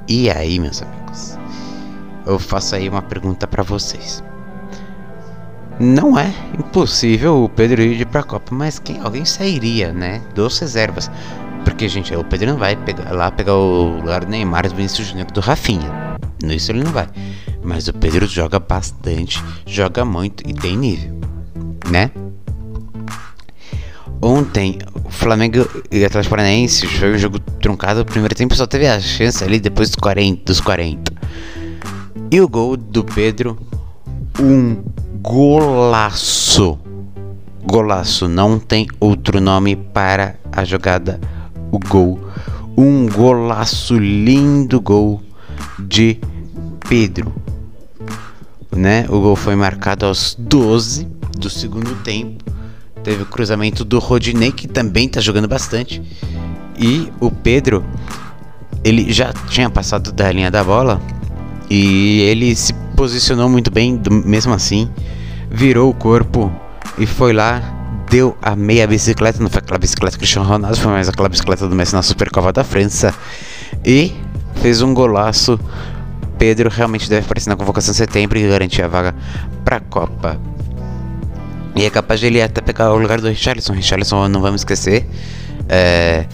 E 0.06 0.30
aí, 0.30 0.60
meus 0.60 0.80
amigos, 0.80 1.36
eu 2.24 2.38
faço 2.38 2.76
aí 2.76 2.88
uma 2.88 3.02
pergunta 3.02 3.44
para 3.44 3.64
vocês. 3.64 4.22
Não 5.78 6.18
é 6.18 6.32
impossível 6.58 7.44
o 7.44 7.48
Pedro 7.48 7.82
ir 7.82 8.06
para 8.06 8.20
a 8.20 8.24
Copa, 8.24 8.54
mas 8.54 8.78
quem, 8.78 9.00
alguém 9.00 9.24
sairia, 9.24 9.92
né? 9.92 10.22
Dos 10.34 10.58
reservas. 10.58 11.10
Porque, 11.64 11.88
gente, 11.88 12.14
o 12.14 12.22
Pedro 12.22 12.50
não 12.50 12.58
vai 12.58 12.76
pegar, 12.76 13.10
lá 13.10 13.30
pegar 13.30 13.54
o 13.54 13.96
lugar 13.96 14.24
do 14.24 14.30
Neymar 14.30 14.66
e 14.66 14.68
Vinícius 14.68 15.08
Júnior 15.08 15.30
do 15.32 15.40
Rafinha. 15.40 15.90
Nisso 16.42 16.70
ele 16.70 16.84
não 16.84 16.92
vai. 16.92 17.08
Mas 17.62 17.88
o 17.88 17.92
Pedro 17.92 18.26
joga 18.26 18.60
bastante, 18.60 19.42
joga 19.66 20.04
muito 20.04 20.48
e 20.48 20.52
tem 20.52 20.76
nível, 20.76 21.18
né? 21.90 22.10
Ontem, 24.20 24.78
o 25.04 25.10
Flamengo 25.10 25.68
e 25.90 26.02
o 26.02 26.06
Atlético 26.06 26.30
Paranaense 26.30 26.86
foi 26.86 27.14
um 27.14 27.18
jogo 27.18 27.38
truncado. 27.38 28.00
O 28.00 28.04
primeiro 28.04 28.34
tempo 28.34 28.54
só 28.54 28.66
teve 28.66 28.86
a 28.86 29.00
chance 29.00 29.42
ali 29.42 29.58
depois 29.58 29.90
dos 29.90 29.96
40. 29.96 30.44
Dos 30.44 30.60
40. 30.60 31.12
E 32.30 32.40
o 32.40 32.48
gol 32.48 32.76
do 32.76 33.04
Pedro, 33.04 33.58
um 34.40 34.82
golaço. 35.20 36.78
Golaço, 37.64 38.28
não 38.28 38.58
tem 38.58 38.86
outro 39.00 39.40
nome 39.40 39.76
para 39.76 40.36
a 40.52 40.64
jogada. 40.64 41.20
O 41.70 41.78
gol, 41.78 42.20
um 42.76 43.08
golaço, 43.08 43.98
lindo 43.98 44.80
gol 44.80 45.22
de 45.78 46.18
Pedro. 46.88 47.34
Né? 48.70 49.06
O 49.08 49.20
gol 49.20 49.36
foi 49.36 49.56
marcado 49.56 50.06
aos 50.06 50.36
12 50.38 51.06
do 51.38 51.48
segundo 51.48 51.94
tempo 52.02 52.44
Teve 53.04 53.22
o 53.22 53.26
cruzamento 53.26 53.84
do 53.84 53.98
Rodinei, 53.98 54.50
que 54.50 54.66
também 54.66 55.06
tá 55.06 55.20
jogando 55.20 55.46
bastante. 55.46 56.00
E 56.78 57.12
o 57.20 57.30
Pedro, 57.30 57.84
ele 58.82 59.12
já 59.12 59.30
tinha 59.50 59.68
passado 59.68 60.10
da 60.10 60.32
linha 60.32 60.50
da 60.50 60.64
bola. 60.64 60.98
E 61.68 62.20
ele 62.22 62.54
se 62.54 62.72
posicionou 62.96 63.48
muito 63.48 63.70
bem, 63.70 64.00
mesmo 64.24 64.52
assim. 64.52 64.88
Virou 65.50 65.90
o 65.90 65.94
corpo 65.94 66.52
e 66.98 67.06
foi 67.06 67.32
lá. 67.32 67.62
Deu 68.10 68.36
a 68.42 68.54
meia 68.54 68.86
bicicleta, 68.86 69.42
não 69.42 69.48
foi 69.48 69.60
aquela 69.60 69.78
bicicleta 69.78 70.16
Cristiano 70.16 70.46
Ronaldo, 70.46 70.76
foi 70.76 70.92
mais 70.92 71.08
aquela 71.08 71.28
bicicleta 71.28 71.66
do 71.66 71.74
Messi 71.74 71.94
na 71.94 72.02
Supercopa 72.02 72.52
da 72.52 72.62
França. 72.62 73.14
E 73.84 74.12
fez 74.56 74.82
um 74.82 74.94
golaço. 74.94 75.58
Pedro 76.38 76.68
realmente 76.68 77.08
deve 77.08 77.24
aparecer 77.24 77.48
na 77.48 77.56
convocação 77.56 77.92
de 77.92 77.96
setembro 77.96 78.38
e 78.38 78.46
garantir 78.48 78.82
a 78.82 78.88
vaga 78.88 79.14
para 79.64 79.76
a 79.76 79.80
Copa. 79.80 80.38
E 81.74 81.84
é 81.84 81.90
capaz 81.90 82.20
de 82.20 82.26
ele 82.26 82.40
até 82.40 82.60
pegar 82.60 82.92
o 82.92 82.98
lugar 82.98 83.20
do 83.20 83.28
Richarlison. 83.28 83.72
Richarlison, 83.72 84.28
não 84.28 84.40
vamos 84.40 84.60
esquecer, 84.60 85.06
é, 85.68 86.26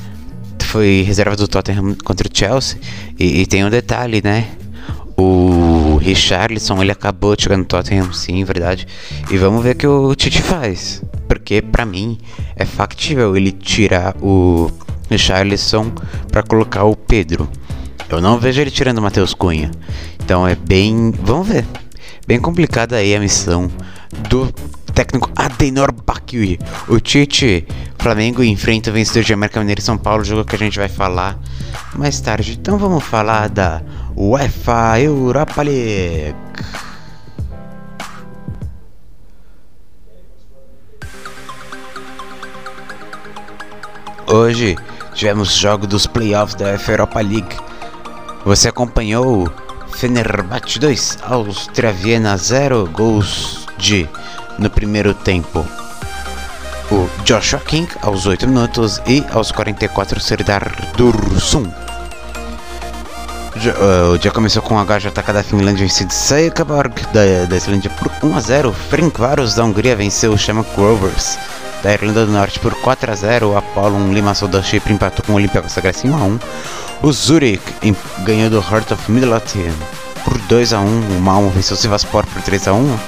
foi 0.70 1.02
reserva 1.06 1.34
do 1.34 1.48
Tottenham 1.48 1.96
contra 2.04 2.28
o 2.28 2.30
Chelsea. 2.32 2.78
E, 3.18 3.40
e, 3.40 3.46
tem 3.46 3.64
um 3.64 3.70
detalhe, 3.70 4.20
né? 4.22 4.46
O 5.22 5.98
Richarlison, 5.98 6.80
ele 6.80 6.92
acabou 6.92 7.36
no 7.50 7.64
Tottenham, 7.66 8.10
sim, 8.10 8.42
verdade. 8.42 8.86
E 9.30 9.36
vamos 9.36 9.62
ver 9.62 9.72
o 9.72 9.76
que 9.76 9.86
o 9.86 10.14
Tite 10.14 10.40
faz. 10.40 11.02
Porque, 11.28 11.60
para 11.60 11.84
mim, 11.84 12.16
é 12.56 12.64
factível 12.64 13.36
ele 13.36 13.52
tirar 13.52 14.16
o 14.22 14.70
Richarlison 15.10 15.92
para 16.32 16.42
colocar 16.42 16.84
o 16.84 16.96
Pedro. 16.96 17.46
Eu 18.08 18.22
não 18.22 18.38
vejo 18.38 18.62
ele 18.62 18.70
tirando 18.70 18.96
o 18.96 19.02
Matheus 19.02 19.34
Cunha. 19.34 19.70
Então 20.24 20.48
é 20.48 20.54
bem. 20.54 21.12
Vamos 21.22 21.48
ver. 21.48 21.66
Bem 22.26 22.40
complicada 22.40 22.96
aí 22.96 23.14
a 23.14 23.20
missão 23.20 23.70
do 24.30 24.50
técnico 24.94 25.30
Adenor 25.36 25.92
Bakui. 25.92 26.58
O 26.88 26.98
Tite, 26.98 27.66
Flamengo 27.98 28.42
enfrenta 28.42 28.88
o 28.88 28.92
vencedor 28.94 29.22
de 29.22 29.34
América 29.34 29.60
Mineira 29.60 29.80
e 29.80 29.84
São 29.84 29.98
Paulo, 29.98 30.24
jogo 30.24 30.46
que 30.46 30.56
a 30.56 30.58
gente 30.58 30.78
vai 30.78 30.88
falar 30.88 31.38
mais 31.94 32.18
tarde. 32.20 32.56
Então 32.58 32.78
vamos 32.78 33.04
falar 33.04 33.48
da 33.50 33.82
UEFA 34.22 35.00
Europa 35.00 35.62
League. 35.62 36.36
Hoje 44.26 44.76
tivemos 45.14 45.54
jogo 45.54 45.86
dos 45.86 46.06
playoffs 46.06 46.54
da 46.54 46.66
UEFA 46.66 46.92
Europa 46.92 47.20
League. 47.22 47.56
Você 48.44 48.68
acompanhou 48.68 49.50
Fenerbahçe 49.94 50.78
2, 50.78 51.20
Áustria 51.22 51.90
Viena 51.90 52.36
0, 52.36 52.90
gols 52.92 53.66
de 53.78 54.06
no 54.58 54.68
primeiro 54.68 55.14
tempo. 55.14 55.66
O 56.92 57.08
Joshua 57.24 57.60
King 57.60 57.90
aos 58.02 58.26
8 58.26 58.46
minutos 58.46 59.00
e 59.06 59.24
aos 59.32 59.50
44 59.50 60.20
Serdar 60.20 60.92
Dursun. 60.94 61.89
Uh, 63.68 64.14
o 64.14 64.18
dia 64.18 64.30
começou 64.30 64.62
com 64.62 64.82
gaja 64.86 65.10
atacada 65.10 65.40
da 65.40 65.44
Finlândia 65.44 65.84
vencido 65.84 66.10
Seikaborg 66.10 66.94
da, 67.12 67.44
da 67.46 67.56
Islândia 67.56 67.90
por 67.90 68.10
1 68.26 68.34
a 68.34 68.40
0. 68.40 68.74
Varos 69.18 69.54
da 69.54 69.62
Hungria 69.62 69.94
venceu 69.94 70.32
o 70.32 70.38
Shamrock 70.38 70.74
Rovers 70.76 71.38
da 71.82 71.92
Irlanda 71.92 72.24
do 72.24 72.32
Norte 72.32 72.58
por 72.58 72.74
4 72.76 73.12
a 73.12 73.14
0. 73.14 73.50
O 73.50 73.56
Apollon 73.58 74.14
Limassol 74.14 74.48
da 74.48 74.62
Chipre 74.62 74.94
empatou 74.94 75.22
com 75.26 75.32
o 75.32 75.36
Olympiacos 75.36 75.74
da 75.74 75.82
Grécia 75.82 76.10
1 76.10 76.14
a 76.14 76.24
1. 76.24 76.38
O 77.02 77.12
Zurich 77.12 77.62
ganhou 78.24 78.48
do 78.48 78.60
Heart 78.60 78.92
of 78.92 79.12
Midlothian 79.12 79.74
por 80.24 80.38
2 80.38 80.72
a 80.72 80.80
1. 80.80 80.86
O 80.86 81.20
Malmo 81.20 81.50
venceu 81.50 81.76
o 81.76 81.78
Sivaspor 81.78 82.24
por 82.26 82.40
3 82.40 82.68
a 82.68 82.72
1. 82.72 82.98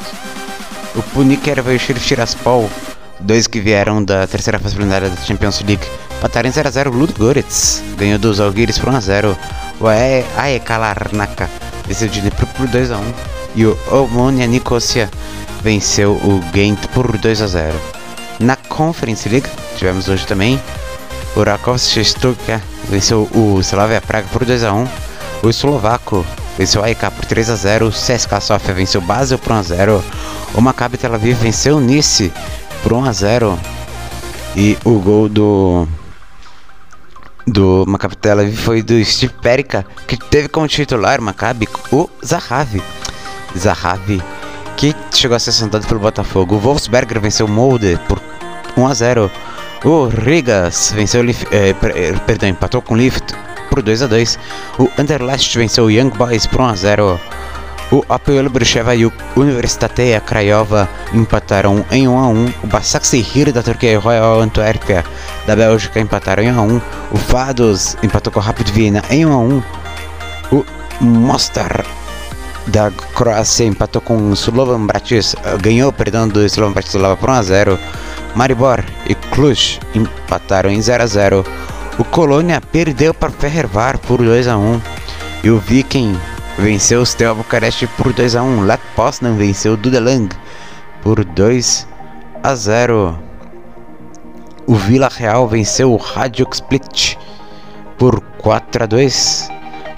O 0.97 1.03
Punik 1.15 1.49
era 1.49 1.63
o 1.63 1.79
Tiraspol, 1.79 2.71
dois 3.19 3.47
que 3.47 3.59
vieram 3.59 4.05
da 4.05 4.27
terceira 4.27 4.59
fase 4.59 4.75
preliminar 4.75 5.09
da 5.09 5.17
Champions 5.17 5.63
League. 5.63 5.87
Pataram 6.23 6.49
em 6.49 6.53
0x0 6.53 6.93
Ludo 6.93 7.15
Goretz, 7.19 7.83
ganhou 7.97 8.17
dos 8.17 8.39
Alguires 8.39 8.79
por 8.79 8.93
1x0. 8.93 9.37
O 9.81 9.89
Aeka 9.89 10.77
Larnaca 10.77 11.51
venceu 11.85 12.07
o 12.07 12.11
Dnipro 12.13 12.47
por 12.47 12.69
2x1. 12.69 13.03
E 13.57 13.67
o 13.67 13.77
Omonia 13.91 14.47
Nicosia 14.47 15.11
venceu 15.65 16.13
o 16.13 16.41
Ghent 16.53 16.79
por 16.95 17.19
2x0. 17.19 17.73
Na 18.39 18.55
Conference 18.55 19.29
League, 19.29 19.49
tivemos 19.77 20.09
hoje 20.09 20.25
também, 20.25 20.61
o 21.35 21.43
Rakovski 21.43 22.05
Stuka 22.05 22.63
venceu 22.89 23.29
o 23.35 23.59
Slavia 23.61 24.01
Praga 24.01 24.29
por 24.33 24.45
2x1. 24.45 24.89
O 25.43 25.51
eslovaco 25.51 26.25
venceu 26.57 26.85
a 26.85 26.87
AEK 26.87 27.11
por 27.17 27.25
3 27.25 27.51
a 27.51 27.57
0, 27.57 27.89
o 27.89 27.91
CSKA 27.91 28.41
Sofia 28.41 28.73
venceu 28.73 29.01
o 29.01 29.05
Basel 29.05 29.39
por 29.39 29.53
1 29.53 29.57
a 29.57 29.63
0, 29.65 30.05
o 30.55 30.61
Maccabi 30.61 30.97
Tel 30.97 31.15
Aviv 31.15 31.37
venceu 31.37 31.79
o 31.79 31.81
Nice 31.81 32.33
por 32.81 32.93
1 32.93 33.05
a 33.07 33.13
0 33.13 33.59
e 34.55 34.79
o 34.85 35.01
gol 35.01 35.29
do 35.29 35.89
do 37.47 37.85
Maccabi 37.87 38.17
Tel 38.17 38.41
Aviv 38.41 38.57
foi 38.57 38.83
do 38.83 39.05
Steve 39.05 39.35
Perica, 39.41 39.85
que 40.07 40.17
teve 40.17 40.49
como 40.49 40.69
titular 40.69 41.21
Maccabi 41.21 41.69
o 41.91 42.09
Zahavi. 42.25 42.83
Zahavi 43.57 44.23
que 44.77 44.97
chegou 45.13 45.37
a 45.37 45.39
ser 45.39 45.53
sentado 45.53 45.87
pelo 45.87 46.01
Botafogo. 46.01 46.57
O 46.57 46.59
Wolfsberger 46.59 47.21
venceu 47.21 47.47
o 47.47 47.49
Molde 47.49 47.99
por 48.09 48.21
1 48.77 48.87
a 48.87 48.95
0. 48.95 49.31
O 49.85 50.07
Rigas 50.07 50.93
venceu, 50.93 51.23
eh, 51.53 51.73
perdão, 52.27 52.49
empatou 52.49 52.83
com 52.83 52.95
o 52.95 52.97
Lift 52.97 53.33
por 53.69 53.83
2 53.83 54.03
a 54.03 54.07
2 54.07 54.39
O 54.79 54.89
Anderlecht 54.99 55.57
venceu 55.57 55.85
o 55.85 55.91
Young 55.91 56.11
Boys 56.11 56.47
por 56.47 56.61
1 56.61 56.67
a 56.67 56.75
0 56.75 57.21
o 57.93 58.03
APL 58.09 58.49
Bruxeva 58.49 58.97
e 58.97 59.05
o 59.05 59.13
Universitatea 59.37 60.19
Craiova 60.21 60.89
empataram 61.13 61.85
em 61.91 62.09
1 62.09 62.19
a 62.19 62.29
1 62.29 62.53
O 62.65 62.67
Başakşehir 62.67 63.53
da 63.53 63.63
Turquia 63.63 63.93
e 63.93 63.97
o 63.99 64.01
Royal 64.01 64.41
Antuérpia 64.41 65.05
da 65.47 65.55
Bélgica 65.55 66.01
empataram 66.01 66.43
em 66.43 66.51
1 66.51 66.59
a 66.59 66.63
1 66.63 66.81
O 67.13 67.17
Vados 67.29 67.97
empatou 68.03 68.33
com 68.33 68.41
o 68.41 68.43
Rapid 68.43 68.71
Viena 68.71 69.03
em 69.11 69.27
1 69.27 69.33
a 69.33 69.39
1 69.39 69.63
O 70.53 70.65
Mostar 71.01 71.85
da 72.67 72.91
Croácia 73.15 73.65
empatou 73.65 74.01
com 74.01 74.17
o 74.17 74.35
Slovan 74.35 74.87
Bratis, 74.87 75.35
ganhou, 75.61 75.93
perdão, 75.93 76.29
do 76.29 76.45
Slovan 76.47 76.73
Bratislava 76.73 77.17
por 77.17 77.29
1 77.29 77.33
a 77.33 77.43
0. 77.43 77.79
Maribor 78.37 78.85
e 79.05 79.17
Cluj 79.17 79.81
empataram 79.95 80.71
em 80.71 80.81
0 80.81 81.03
a 81.03 81.07
0. 81.07 81.45
O 81.99 82.05
Colônia 82.05 82.61
perdeu 82.61 83.13
para 83.13 83.31
Ferrevar 83.31 83.99
por 83.99 84.23
2 84.23 84.47
a 84.47 84.57
1 84.57 84.81
e 85.43 85.51
o 85.51 85.59
Viking 85.59 86.17
venceu 86.59 87.01
o 87.01 87.07
Steaua 87.07 87.35
Bucareste 87.35 87.87
por 87.87 88.13
2 88.13 88.37
a 88.37 88.43
1. 88.43 88.65
Lat 88.67 88.81
Poznan 88.95 89.37
venceu 89.37 89.75
o 89.75 89.77
Dudelang 89.77 90.29
por 91.03 91.25
2 91.25 91.87
a 92.43 92.55
0. 92.55 93.19
O 94.67 94.75
Vila 94.75 95.09
Real 95.09 95.49
venceu 95.49 95.93
o 95.93 96.01
Hajduk 96.01 96.55
Split 96.55 97.17
por 97.99 98.21
4 98.39 98.85
a 98.85 98.87
2. 98.87 99.49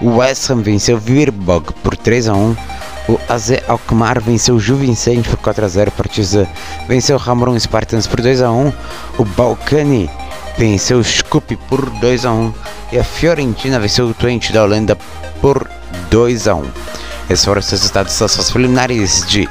O 0.01 0.17
West 0.17 0.49
Ham 0.49 0.61
venceu 0.61 0.97
o 0.97 0.99
Virbog 0.99 1.73
por 1.83 1.95
3 1.95 2.29
a 2.29 2.33
1. 2.33 2.55
O 3.07 3.19
AZ 3.29 3.51
Alkmaar 3.67 4.19
venceu 4.19 4.55
o 4.55 4.59
Ju 4.59 4.75
Vicente 4.75 5.29
por 5.29 5.37
4 5.37 5.65
a 5.65 5.67
0. 5.67 5.91
Partizan 5.91 6.47
venceu 6.87 7.17
o 7.17 7.21
Hamron 7.31 7.59
Spartans 7.59 8.07
por 8.07 8.21
2 8.21 8.41
a 8.41 8.51
1. 8.51 8.73
O 9.19 9.25
Balcani 9.25 10.09
venceu 10.57 10.99
o 10.99 11.03
Scoop 11.03 11.55
por 11.69 11.89
2 11.89 12.25
a 12.25 12.31
1. 12.31 12.53
E 12.93 12.99
a 12.99 13.03
Fiorentina 13.03 13.79
venceu 13.79 14.07
o 14.07 14.13
Twente 14.13 14.51
da 14.51 14.63
Holanda 14.63 14.97
por 15.41 15.69
2 16.15 16.47
a 16.47 16.55
1. 16.55 16.63
Esses 17.29 17.43
foram 17.43 17.59
os 17.59 17.69
resultados 17.69 18.17
das 18.17 18.33
fases 18.33 18.49
preliminares 18.49 19.25
de, 19.27 19.49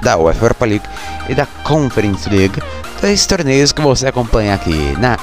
da 0.00 0.16
UEFA 0.16 0.46
Europa 0.46 0.66
League 0.66 0.84
e 1.28 1.34
da 1.34 1.46
Conference 1.62 2.28
League. 2.28 2.60
Dois 3.00 3.24
torneios 3.24 3.70
que 3.70 3.80
você 3.80 4.08
acompanha 4.08 4.52
aqui 4.52 4.96
na 4.98 5.16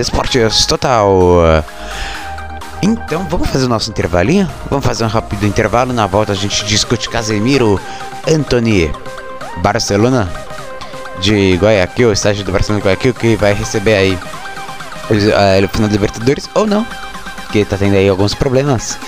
Esportes 0.00 0.66
Total. 0.66 1.14
Então 2.82 3.24
vamos 3.30 3.48
fazer 3.48 3.66
o 3.66 3.68
nosso 3.68 3.90
intervalinho? 3.90 4.50
Vamos 4.68 4.84
fazer 4.84 5.04
um 5.04 5.06
rápido 5.06 5.46
intervalo. 5.46 5.92
Na 5.92 6.08
volta 6.08 6.32
a 6.32 6.34
gente 6.34 6.64
discute 6.64 7.08
Casemiro, 7.08 7.80
Anthony, 8.26 8.92
Barcelona 9.58 10.28
de 11.20 11.54
Guayaquil, 11.62 12.12
estágio 12.12 12.44
do 12.44 12.50
Barcelona 12.50 12.80
de 12.80 12.88
Guayaquil, 12.88 13.14
que 13.14 13.36
vai 13.36 13.52
receber 13.52 13.94
aí 13.94 14.18
o 15.64 15.68
final 15.68 15.88
da 15.88 15.92
Libertadores 15.92 16.50
ou 16.54 16.66
não, 16.66 16.84
porque 17.44 17.64
tá 17.64 17.76
tendo 17.76 17.94
aí 17.94 18.08
alguns 18.08 18.34
problemas. 18.34 18.98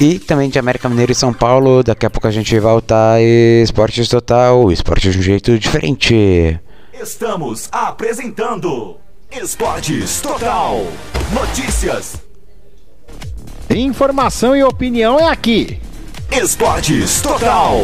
E 0.00 0.18
também 0.18 0.50
de 0.50 0.58
América 0.58 0.88
Mineiro 0.88 1.12
e 1.12 1.14
São 1.14 1.32
Paulo. 1.32 1.82
Daqui 1.82 2.04
a 2.04 2.10
pouco 2.10 2.28
a 2.28 2.30
gente 2.30 2.58
volta 2.58 2.94
e 3.18 3.62
Esportes 3.62 4.08
Total, 4.08 4.70
esporte 4.70 5.10
de 5.10 5.18
um 5.18 5.22
jeito 5.22 5.58
diferente. 5.58 6.60
Estamos 6.92 7.68
apresentando 7.72 8.96
Esportes 9.30 10.20
Total. 10.20 10.86
Notícias. 11.32 12.16
Informação 13.70 14.54
e 14.54 14.62
opinião 14.62 15.18
é 15.18 15.28
aqui. 15.28 15.80
Esportes 16.30 17.22
Total. 17.22 17.80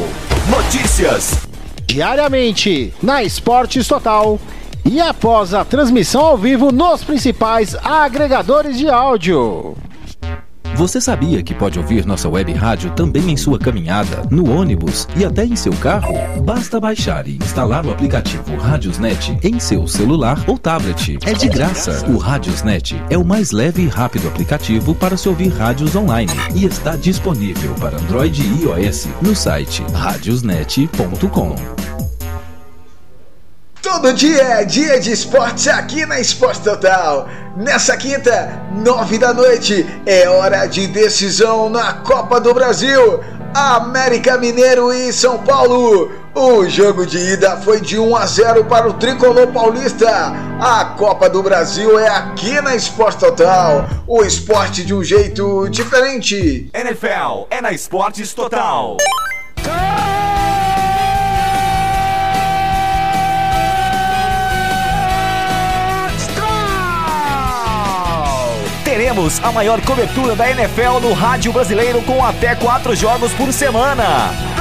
Notícias. 0.51 1.47
Diariamente 1.87 2.93
na 3.03 3.23
Esportes 3.23 3.89
Total 3.89 4.39
e 4.85 5.01
após 5.01 5.55
a 5.55 5.65
transmissão 5.65 6.23
ao 6.23 6.37
vivo 6.37 6.73
nos 6.73 7.05
principais 7.05 7.75
agregadores 7.83 8.77
de 8.77 8.89
áudio. 8.89 9.77
Você 10.75 11.01
sabia 11.01 11.43
que 11.43 11.55
pode 11.55 11.79
ouvir 11.79 12.07
nossa 12.07 12.29
web 12.29 12.51
rádio 12.53 12.91
também 12.93 13.31
em 13.31 13.37
sua 13.37 13.59
caminhada, 13.59 14.23
no 14.31 14.51
ônibus 14.51 15.07
e 15.15 15.25
até 15.25 15.45
em 15.45 15.55
seu 15.55 15.73
carro? 15.75 16.15
Basta 16.43 16.81
baixar 16.81 17.29
e 17.29 17.37
instalar 17.37 17.85
o 17.85 17.91
aplicativo 17.91 18.57
Radiosnet 18.57 19.39
em 19.43 19.61
seu 19.61 19.87
celular 19.87 20.43
ou 20.47 20.59
tablet. 20.59 21.19
É 21.25 21.35
de 21.35 21.49
graça. 21.49 22.05
O 22.09 22.17
Radiosnet 22.17 23.01
é 23.11 23.19
o 23.19 23.25
mais 23.25 23.53
leve 23.53 23.83
e 23.83 23.89
rápido 23.89 24.29
aplicativo 24.29 24.95
para 24.95 25.17
se 25.17 25.29
ouvir 25.29 25.49
rádios 25.49 25.95
online 25.95 26.33
e 26.55 26.65
está 26.65 26.97
disponível 26.97 27.75
para 27.75 27.99
Android 27.99 28.43
e 28.43 28.63
iOS 28.63 29.09
no 29.21 29.37
site 29.37 29.83
radiosnet.com. 29.93 31.92
Todo 33.93 34.15
dia 34.15 34.43
é 34.43 34.65
dia 34.65 34.99
de 34.99 35.13
esportes 35.13 35.69
aqui 35.69 36.07
na 36.07 36.19
Esporte 36.19 36.63
Total. 36.63 37.29
Nessa 37.55 37.95
quinta, 37.95 38.59
nove 38.75 39.19
da 39.19 39.35
noite, 39.35 39.87
é 40.07 40.27
hora 40.31 40.65
de 40.65 40.87
decisão 40.87 41.69
na 41.69 41.93
Copa 41.93 42.41
do 42.41 42.55
Brasil. 42.55 43.21
América 43.55 44.39
Mineiro 44.39 44.95
e 44.95 45.13
São 45.13 45.37
Paulo. 45.45 46.11
O 46.35 46.67
jogo 46.67 47.05
de 47.05 47.19
ida 47.19 47.59
foi 47.59 47.83
de 47.83 47.99
1 47.99 48.17
a 48.17 48.25
0 48.25 48.65
para 48.65 48.89
o 48.89 48.95
tricolor 48.95 49.49
paulista. 49.49 50.33
A 50.59 50.87
Copa 50.97 51.29
do 51.29 51.43
Brasil 51.43 51.99
é 51.99 52.09
aqui 52.09 52.63
na 52.63 52.75
Esporte 52.75 53.19
Total. 53.19 53.87
O 54.07 54.25
esporte 54.25 54.87
de 54.87 54.95
um 54.95 55.05
jeito 55.05 55.69
diferente. 55.69 56.71
NFL 56.73 57.45
é 57.51 57.61
na 57.61 57.73
Esportes 57.73 58.33
Total. 58.33 58.97
Teremos 69.03 69.43
a 69.43 69.51
maior 69.51 69.81
cobertura 69.81 70.37
da 70.37 70.49
NFL 70.49 71.01
no 71.03 71.13
rádio 71.13 71.53
brasileiro 71.53 72.01
com 72.03 72.25
até 72.25 72.55
quatro 72.55 72.95
jogos 72.95 73.33
por 73.33 73.53
semana. 73.53 74.52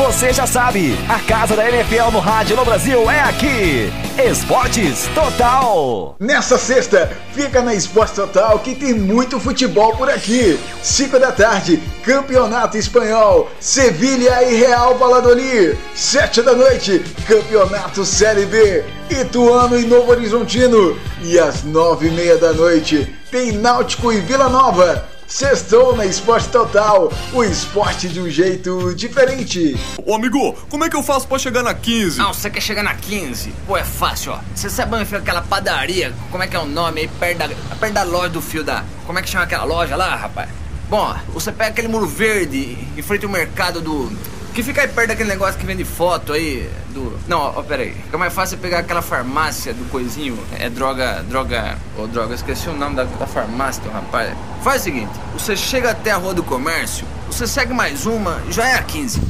Você 0.00 0.32
já 0.32 0.46
sabe, 0.46 0.96
a 1.10 1.18
casa 1.18 1.54
da 1.54 1.68
NFL 1.68 2.10
no 2.10 2.20
rádio 2.20 2.56
no 2.56 2.64
Brasil 2.64 3.10
é 3.10 3.20
aqui. 3.20 3.92
Esportes 4.18 5.06
Total. 5.14 6.16
Nessa 6.18 6.56
sexta, 6.56 7.12
fica 7.34 7.60
na 7.60 7.74
Esporte 7.74 8.14
Total 8.14 8.58
que 8.60 8.74
tem 8.74 8.94
muito 8.94 9.38
futebol 9.38 9.94
por 9.96 10.08
aqui. 10.08 10.58
5 10.82 11.18
da 11.18 11.30
tarde, 11.30 11.82
Campeonato 12.02 12.78
Espanhol, 12.78 13.50
Sevilha 13.60 14.42
e 14.50 14.54
Real 14.54 14.96
Valladolid. 14.96 15.78
7 15.94 16.40
da 16.40 16.54
noite, 16.54 17.04
Campeonato 17.28 18.02
Série 18.02 18.46
B, 18.46 18.82
Ituano 19.10 19.78
e 19.78 19.84
Novo 19.84 20.12
Horizontino. 20.12 20.98
E 21.22 21.38
às 21.38 21.62
nove 21.62 22.08
e 22.08 22.10
meia 22.10 22.38
da 22.38 22.54
noite, 22.54 23.14
tem 23.30 23.52
Náutico 23.52 24.10
e 24.10 24.20
Vila 24.20 24.48
Nova. 24.48 25.09
Sextou 25.30 25.94
na 25.96 26.04
Esporte 26.04 26.48
Total, 26.48 27.08
o 27.32 27.44
esporte 27.44 28.08
de 28.08 28.20
um 28.20 28.28
jeito 28.28 28.92
diferente. 28.96 29.76
Ô 30.04 30.12
amigo, 30.12 30.58
como 30.68 30.84
é 30.84 30.90
que 30.90 30.96
eu 30.96 31.04
faço 31.04 31.28
pra 31.28 31.38
chegar 31.38 31.62
na 31.62 31.72
15? 31.72 32.18
Não, 32.18 32.34
você 32.34 32.50
quer 32.50 32.60
chegar 32.60 32.82
na 32.82 32.96
15? 32.96 33.54
Pô, 33.64 33.76
é 33.76 33.84
fácil, 33.84 34.32
ó. 34.32 34.40
Você 34.52 34.68
sabe 34.68 34.96
onde 34.96 35.04
fica 35.04 35.18
aquela 35.18 35.40
padaria? 35.40 36.12
Como 36.32 36.42
é 36.42 36.48
que 36.48 36.56
é 36.56 36.58
o 36.58 36.66
nome 36.66 37.02
aí? 37.02 37.08
Perto 37.08 37.38
da, 37.38 37.48
perto 37.76 37.92
da 37.92 38.02
loja 38.02 38.30
do 38.30 38.42
fio 38.42 38.64
da. 38.64 38.82
Como 39.06 39.20
é 39.20 39.22
que 39.22 39.30
chama 39.30 39.44
aquela 39.44 39.62
loja 39.62 39.94
lá, 39.94 40.16
rapaz? 40.16 40.48
Bom, 40.88 41.16
você 41.28 41.52
pega 41.52 41.70
aquele 41.70 41.86
muro 41.86 42.08
verde 42.08 42.76
em 42.96 43.00
frente 43.02 43.24
ao 43.24 43.30
mercado 43.30 43.80
do. 43.80 44.10
Que 44.54 44.62
fica 44.62 44.82
aí 44.82 44.88
perto 44.88 45.08
daquele 45.08 45.28
negócio 45.28 45.58
que 45.58 45.64
vende 45.64 45.84
foto 45.84 46.32
aí 46.32 46.68
do. 46.90 47.18
Não, 47.28 47.38
ó, 47.38 47.64
aí. 47.70 47.92
Fica 47.92 48.18
mais 48.18 48.32
fácil 48.32 48.58
pegar 48.58 48.80
aquela 48.80 49.02
farmácia 49.02 49.72
do 49.72 49.88
coisinho. 49.90 50.38
É 50.58 50.68
droga. 50.68 51.22
Droga. 51.28 51.78
Ô, 51.96 52.06
droga, 52.06 52.34
esqueci 52.34 52.68
o 52.68 52.76
nome 52.76 52.96
da, 52.96 53.04
da 53.04 53.26
farmácia, 53.26 53.82
do 53.82 53.90
rapaz. 53.90 54.36
Faz 54.62 54.82
o 54.82 54.84
seguinte: 54.84 55.12
você 55.32 55.56
chega 55.56 55.90
até 55.90 56.10
a 56.10 56.16
Rua 56.16 56.34
do 56.34 56.42
Comércio, 56.42 57.06
você 57.26 57.46
segue 57.46 57.72
mais 57.72 58.06
uma, 58.06 58.42
já 58.50 58.68
é 58.68 58.74
a 58.74 58.82
15. 58.82 59.20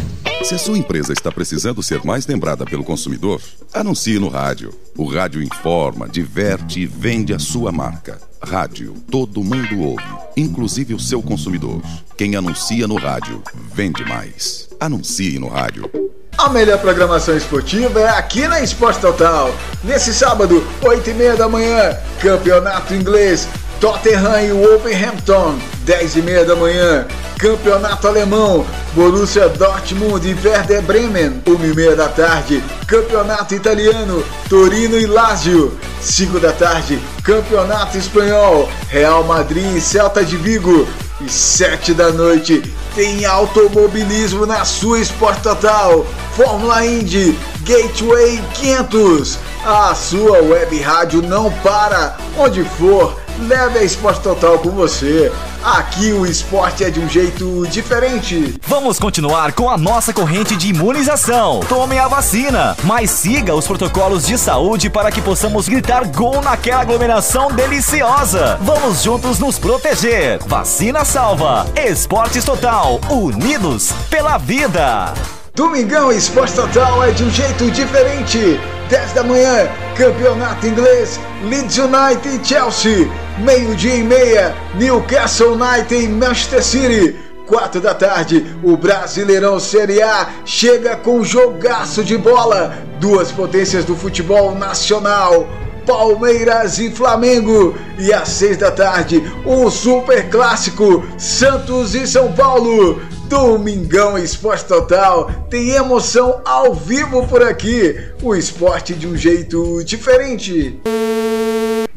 Se 0.45 0.55
a 0.55 0.59
sua 0.59 0.79
empresa 0.79 1.13
está 1.13 1.31
precisando 1.31 1.83
ser 1.83 2.03
mais 2.03 2.27
lembrada 2.27 2.65
pelo 2.65 2.83
consumidor, 2.83 3.41
anuncie 3.75 4.19
no 4.19 4.29
rádio. 4.29 4.73
O 4.97 5.05
rádio 5.05 5.43
informa, 5.43 6.09
diverte 6.09 6.81
e 6.81 6.87
vende 6.87 7.35
a 7.35 7.39
sua 7.39 7.71
marca. 7.71 8.30
Rádio, 8.43 8.95
todo 9.11 9.45
mundo 9.45 9.81
ouve, 9.81 10.03
inclusive 10.37 10.95
o 10.95 10.99
seu 10.99 11.23
consumidor. 11.23 11.83
Quem 12.17 12.37
anuncia 12.37 12.89
no 12.89 12.97
rádio, 12.97 13.43
vende 13.75 14.03
mais. 14.05 14.69
Anuncie 14.81 15.39
no 15.39 15.49
rádio. 15.49 15.91
A 16.39 16.49
melhor 16.49 16.79
programação 16.79 17.37
esportiva 17.37 18.01
é 18.01 18.09
aqui 18.09 18.49
na 18.49 18.61
Esporte 18.63 19.01
Total. 19.01 19.55
Nesse 19.85 20.15
sábado, 20.15 20.67
8 20.81 21.11
e 21.11 21.15
meia 21.15 21.37
da 21.37 21.49
manhã, 21.49 21.97
Campeonato 22.19 22.95
Inglês, 22.95 23.47
Tottenham 23.79 24.41
e 24.41 24.53
Wolverhampton, 24.53 25.59
10 25.85 26.19
e 26.19 26.23
meia 26.23 26.45
da 26.45 26.57
manhã. 26.57 27.07
Campeonato 27.39 28.07
Alemão, 28.07 28.67
Borussia 28.95 29.49
Dortmund 29.49 30.27
e 30.27 30.35
Werder 30.47 30.83
Bremen, 30.83 31.43
1 31.47 31.65
e 31.65 31.75
meia 31.75 31.97
da 31.97 32.09
tarde. 32.09 32.63
Campeonato 32.87 33.55
Italiano, 33.55 34.25
Torino 34.49 34.99
e 34.99 35.07
Lazio, 35.07 35.79
5 36.01 36.41
da 36.41 36.53
tarde. 36.53 36.99
Campeonato 37.23 37.99
Espanhol, 37.99 38.69
Real 38.89 39.25
Madrid 39.25 39.77
e 39.77 39.81
Celta 39.81 40.25
de 40.25 40.37
Vigo. 40.37 40.89
E 41.21 41.29
7 41.29 41.93
da 41.93 42.11
noite 42.11 42.63
tem 42.95 43.27
automobilismo 43.27 44.47
na 44.47 44.65
sua 44.65 44.99
Esporte 44.99 45.43
Total. 45.43 46.07
Fórmula 46.35 46.85
Indy, 46.85 47.39
Gateway 47.63 48.43
500. 48.55 49.39
A 49.65 49.95
sua 49.95 50.39
web 50.39 50.81
rádio 50.81 51.21
não 51.21 51.53
para. 51.63 52.17
Onde 52.39 52.65
for, 52.65 53.20
leve 53.41 53.79
a 53.79 53.83
Esporte 53.83 54.21
Total 54.21 54.59
com 54.59 54.71
você. 54.71 55.33
Aqui 55.63 56.13
o 56.13 56.25
esporte 56.25 56.85
é 56.85 56.91
de 56.91 57.01
um 57.01 57.09
jeito 57.09 57.67
diferente. 57.69 58.59
Vamos 58.67 58.99
continuar 58.99 59.53
com 59.53 59.69
a 59.69 59.77
nossa 59.77 60.13
corrente 60.13 60.57
de 60.57 60.69
imunização. 60.69 61.61
Tome 61.69 61.99
a 61.99 62.09
vacina, 62.09 62.77
mas 62.85 63.11
siga 63.11 63.55
os 63.55 63.67
protocolos 63.67 64.27
de 64.27 64.39
saúde 64.39 64.89
para 64.89 65.11
que 65.11 65.21
possamos 65.21 65.69
gritar 65.69 66.07
gol 66.07 66.41
naquela 66.41 66.81
aglomeração 66.81 67.53
deliciosa. 67.53 68.59
Vamos 68.63 69.03
juntos 69.03 69.39
nos 69.39 69.59
proteger. 69.59 70.39
Vacina 70.47 71.05
salva. 71.05 71.67
Esportes 71.77 72.45
Total, 72.45 73.01
unidos 73.11 73.93
pela 74.09 74.39
vida. 74.39 75.13
Domingão 75.55 76.11
Esporte 76.11 76.55
Total 76.55 77.05
é 77.05 77.11
de 77.11 77.25
um 77.25 77.31
jeito 77.31 77.71
diferente. 77.71 78.59
10 78.89 79.13
da 79.13 79.23
manhã, 79.23 79.69
Campeonato 79.95 80.67
Inglês, 80.67 81.21
Leeds 81.45 81.79
United 81.79 82.29
e 82.29 82.45
Chelsea. 82.45 83.09
Meio-dia 83.41 83.95
e 83.95 84.03
meia, 84.03 84.55
Newcastle 84.75 85.55
United 85.55 85.95
e 85.95 86.09
Manchester 86.09 86.63
City. 86.63 87.17
4 87.47 87.81
da 87.81 87.95
tarde, 87.95 88.45
o 88.63 88.77
Brasileirão 88.77 89.59
Série 89.59 90.03
A 90.03 90.29
chega 90.45 90.95
com 90.95 91.25
jogaço 91.25 92.05
de 92.05 92.19
bola. 92.19 92.77
Duas 93.01 93.33
potências 93.33 93.85
do 93.87 93.97
futebol 93.97 94.55
nacional. 94.55 95.49
Palmeiras 95.87 96.79
e 96.79 96.91
Flamengo. 96.91 97.75
E 97.99 98.13
às 98.13 98.29
seis 98.29 98.59
da 98.59 98.71
tarde, 98.71 99.23
o 99.47 99.71
Super 99.71 100.29
Clássico 100.29 101.03
Santos 101.17 101.95
e 101.95 102.07
São 102.07 102.33
Paulo. 102.33 103.01
Domingão 103.27 104.19
Esporte 104.19 104.67
Total 104.67 105.31
tem 105.49 105.71
emoção 105.71 106.43
ao 106.45 106.75
vivo 106.75 107.27
por 107.27 107.43
aqui. 107.43 107.97
O 108.23 108.35
esporte 108.35 108.93
de 108.93 109.07
um 109.07 109.17
jeito 109.17 109.83
diferente. 109.83 110.79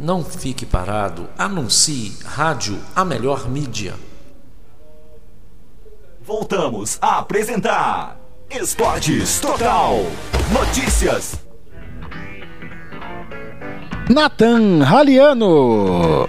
Não 0.04 0.22
fique 0.22 0.66
parado, 0.66 1.30
anuncie 1.38 2.12
Rádio 2.26 2.78
a 2.94 3.06
melhor 3.06 3.50
mídia. 3.50 3.94
Voltamos 6.22 6.98
a 7.02 7.20
apresentar 7.20 8.18
Esportes 8.50 9.40
Total. 9.40 9.96
Notícias. 10.52 11.40
Nathan 14.10 14.84
Raliano. 14.84 16.28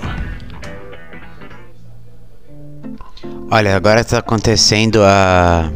Olha, 3.50 3.74
agora 3.74 4.02
está 4.02 4.18
acontecendo 4.18 5.02
a 5.02 5.72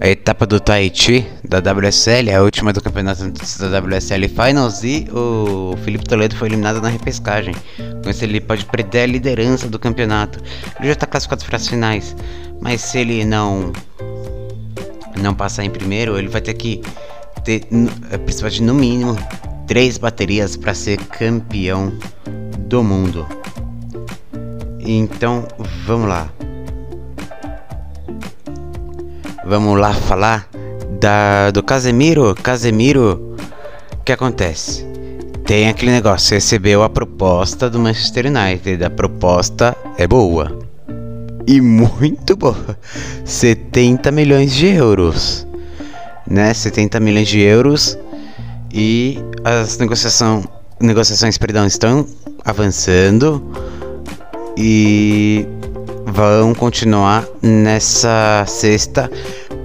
a 0.00 0.08
etapa 0.08 0.46
do 0.46 0.60
Tahiti 0.60 1.26
da 1.42 1.58
WSL, 1.58 2.30
a 2.34 2.42
última 2.42 2.72
do 2.72 2.80
campeonato 2.80 3.30
da 3.30 3.80
WSL 3.80 4.28
Finals 4.28 4.84
e 4.84 5.08
o 5.12 5.76
Felipe 5.84 6.04
Toledo 6.04 6.36
foi 6.36 6.48
eliminado 6.48 6.80
na 6.80 6.88
repescagem. 6.88 7.54
Com 8.02 8.10
isso 8.10 8.24
ele 8.24 8.40
pode 8.40 8.64
perder 8.66 9.00
a 9.00 9.06
liderança 9.06 9.68
do 9.68 9.78
campeonato. 9.78 10.38
Ele 10.78 10.88
já 10.88 10.92
está 10.92 11.06
classificado 11.06 11.44
para 11.44 11.56
as 11.56 11.66
finais, 11.66 12.16
mas 12.60 12.80
se 12.80 12.98
ele 12.98 13.24
não 13.24 13.72
não 15.20 15.34
passar 15.34 15.64
em 15.64 15.70
primeiro, 15.70 16.16
ele 16.16 16.28
vai 16.28 16.40
ter 16.40 16.54
que 16.54 16.80
ter 17.44 17.66
precisa 18.24 18.48
de 18.50 18.62
no 18.62 18.74
mínimo 18.74 19.16
três 19.66 19.98
baterias 19.98 20.56
para 20.56 20.74
ser 20.74 20.96
campeão 20.98 21.92
do 22.68 22.84
mundo. 22.84 23.26
Então, 24.80 25.46
vamos 25.84 26.08
lá. 26.08 26.37
Vamos 29.48 29.80
lá 29.80 29.94
falar 29.94 30.46
da 31.00 31.50
do 31.50 31.62
Casemiro. 31.62 32.34
Casemiro, 32.34 33.34
o 33.94 34.04
que 34.04 34.12
acontece? 34.12 34.86
Tem 35.46 35.70
aquele 35.70 35.90
negócio, 35.90 36.34
recebeu 36.34 36.82
a 36.82 36.90
proposta 36.90 37.70
do 37.70 37.78
Manchester 37.78 38.26
United. 38.26 38.84
A 38.84 38.90
proposta 38.90 39.74
é 39.96 40.06
boa. 40.06 40.58
E 41.46 41.62
muito 41.62 42.36
boa. 42.36 42.78
70 43.24 44.10
milhões 44.10 44.52
de 44.52 44.66
euros. 44.66 45.46
Né? 46.26 46.52
70 46.52 47.00
milhões 47.00 47.28
de 47.28 47.40
euros. 47.40 47.98
E 48.70 49.18
as 49.42 49.78
negociação, 49.78 50.44
negociações 50.78 51.38
perdão, 51.38 51.66
estão 51.66 52.06
avançando 52.44 53.42
e 54.58 55.48
vão 56.12 56.54
continuar 56.54 57.26
nessa 57.42 58.44
sexta 58.46 59.10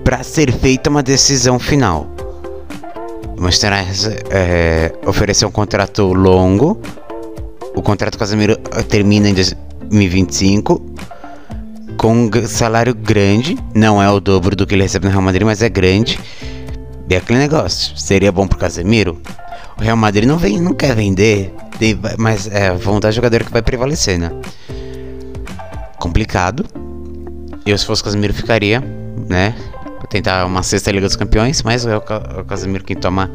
para 0.03 0.23
ser 0.23 0.51
feita 0.51 0.89
uma 0.89 1.01
decisão 1.01 1.57
final. 1.57 2.07
O 3.37 3.41
Manchester 3.41 3.73
United 3.73 4.23
é, 4.29 4.93
ofereceu 5.05 5.47
um 5.47 5.51
contrato 5.51 6.13
longo. 6.13 6.79
O 7.75 7.81
contrato 7.81 8.17
Casemiro 8.17 8.57
termina 8.87 9.29
em 9.29 9.33
2025 9.33 10.81
com 11.97 12.13
um 12.13 12.47
salário 12.47 12.93
grande. 12.93 13.57
Não 13.73 14.01
é 14.01 14.09
o 14.09 14.19
dobro 14.19 14.55
do 14.55 14.67
que 14.67 14.75
ele 14.75 14.83
recebe 14.83 15.05
no 15.05 15.11
Real 15.11 15.23
Madrid, 15.23 15.43
mas 15.45 15.61
é 15.61 15.69
grande. 15.69 16.19
E 17.09 17.15
é 17.15 17.17
aquele 17.17 17.39
negócio. 17.39 17.97
Seria 17.97 18.31
bom 18.31 18.47
pro 18.47 18.59
Casemiro? 18.59 19.19
O 19.77 19.81
Real 19.81 19.97
Madrid 19.97 20.27
não 20.27 20.37
vem, 20.37 20.61
não 20.61 20.73
quer 20.73 20.95
vender, 20.95 21.53
mas 22.17 22.47
é 22.47 22.67
a 22.67 22.73
vontade 22.73 23.13
do 23.13 23.15
jogador 23.15 23.43
que 23.43 23.51
vai 23.51 23.61
prevalecer, 23.61 24.19
né? 24.19 24.31
Complicado. 26.03 26.65
Eu, 27.65 27.77
se 27.77 27.85
fosse 27.85 28.01
o 28.01 28.05
Casemiro, 28.05 28.33
ficaria, 28.33 28.83
né? 29.29 29.55
Pra 29.99 30.07
tentar 30.07 30.45
uma 30.45 30.61
sexta 30.61 30.91
Liga 30.91 31.07
dos 31.07 31.15
Campeões, 31.15 31.63
mas 31.63 31.85
é 31.85 31.95
o, 31.95 32.01
o 32.41 32.43
Casemiro 32.43 32.83
quem 32.83 32.97
toma 32.97 33.31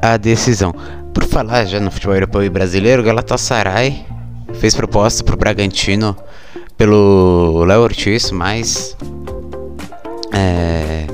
a 0.00 0.16
decisão. 0.16 0.72
Por 1.12 1.24
falar 1.24 1.64
já 1.64 1.80
no 1.80 1.90
futebol 1.90 2.14
europeu 2.14 2.44
e 2.44 2.48
brasileiro, 2.48 3.02
Galatasaray 3.02 4.06
fez 4.54 4.72
proposta 4.72 5.24
pro 5.24 5.36
Bragantino 5.36 6.16
pelo 6.76 7.64
Léo 7.64 7.80
Ortiz, 7.80 8.30
mas 8.30 8.96
é, 10.32 11.06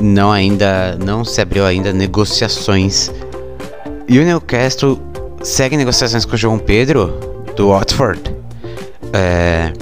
não 0.00 0.30
ainda 0.30 0.96
não 1.04 1.24
se 1.24 1.40
abriu 1.40 1.66
ainda 1.66 1.92
negociações. 1.92 3.10
E 4.08 4.16
o 4.20 4.24
Newcastle 4.24 5.00
segue 5.42 5.76
negociações 5.76 6.24
com 6.24 6.34
o 6.34 6.38
João 6.38 6.58
Pedro 6.58 7.42
do 7.56 7.70
Watford 7.70 8.43
é, 9.14 9.72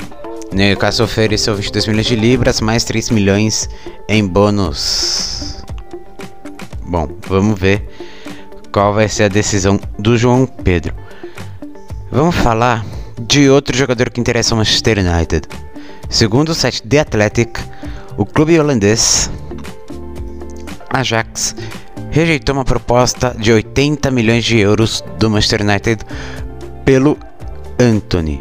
Newcastle 0.52 1.06
ofereceu 1.06 1.54
22 1.54 1.86
milhões 1.86 2.06
de 2.06 2.14
libras, 2.14 2.60
mais 2.60 2.84
3 2.84 3.08
milhões 3.10 3.68
em 4.06 4.26
bônus. 4.26 5.64
Bom, 6.84 7.08
vamos 7.26 7.58
ver 7.58 7.88
qual 8.70 8.92
vai 8.92 9.08
ser 9.08 9.24
a 9.24 9.28
decisão 9.28 9.80
do 9.98 10.18
João 10.18 10.46
Pedro. 10.46 10.94
Vamos 12.10 12.36
falar 12.36 12.84
de 13.22 13.48
outro 13.48 13.74
jogador 13.74 14.10
que 14.10 14.20
interessa 14.20 14.52
ao 14.54 14.58
Manchester 14.58 14.98
United. 14.98 15.48
Segundo 16.10 16.50
o 16.50 16.54
site 16.54 16.82
The 16.82 17.00
Athletic, 17.00 17.58
o 18.18 18.26
clube 18.26 18.60
holandês 18.60 19.30
Ajax 20.90 21.56
rejeitou 22.10 22.54
uma 22.54 22.64
proposta 22.64 23.34
de 23.38 23.50
80 23.50 24.10
milhões 24.10 24.44
de 24.44 24.58
euros 24.58 25.02
do 25.18 25.30
Manchester 25.30 25.62
United 25.62 26.04
pelo 26.84 27.16
Anthony. 27.80 28.38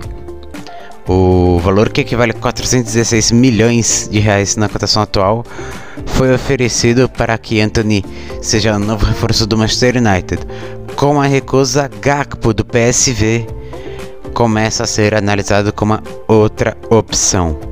O 1.08 1.60
valor 1.60 1.90
que 1.90 2.02
equivale 2.02 2.32
a 2.32 2.36
416 2.36 3.32
milhões 3.32 4.08
de 4.12 4.20
reais 4.20 4.56
na 4.56 4.70
cotação 4.70 5.02
atual 5.02 5.44
foi 6.06 6.34
oferecido 6.34 7.10
para 7.10 7.38
que 7.38 7.60
Anthony 7.60 8.06
seja 8.42 8.76
o 8.76 8.80
novo 8.80 9.06
reforço 9.06 9.48
do 9.48 9.58
Manchester 9.58 9.98
United. 9.98 10.46
Com 10.96 11.20
a 11.20 11.26
recusa, 11.26 11.90
Gakpo 12.02 12.54
do 12.54 12.64
PSV 12.64 13.48
começa 14.34 14.84
a 14.84 14.88
ser 14.88 15.16
analisado 15.16 15.74
como 15.74 16.00
outra 16.28 16.78
opção. 16.90 17.72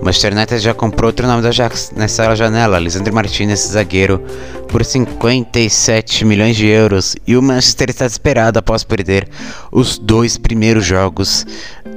O 0.00 0.04
Manchester 0.04 0.32
United 0.32 0.58
já 0.58 0.74
comprou 0.74 1.08
outro 1.08 1.26
nome 1.28 1.42
do 1.42 1.48
Ajax 1.48 1.92
nessa 1.94 2.34
janela, 2.34 2.78
Lisandro 2.78 3.14
Martinez, 3.14 3.60
zagueiro, 3.60 4.20
por 4.66 4.84
57 4.84 6.24
milhões 6.24 6.56
de 6.56 6.66
euros. 6.66 7.14
E 7.24 7.36
o 7.36 7.42
Manchester 7.42 7.88
está 7.90 8.06
desesperado 8.06 8.58
após 8.58 8.82
perder 8.82 9.28
os 9.70 9.98
dois 9.98 10.36
primeiros 10.36 10.84
jogos 10.84 11.46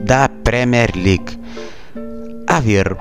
da 0.05 0.29
Premier 0.29 0.91
League. 0.95 1.39
A 2.47 2.59
ver. 2.59 2.95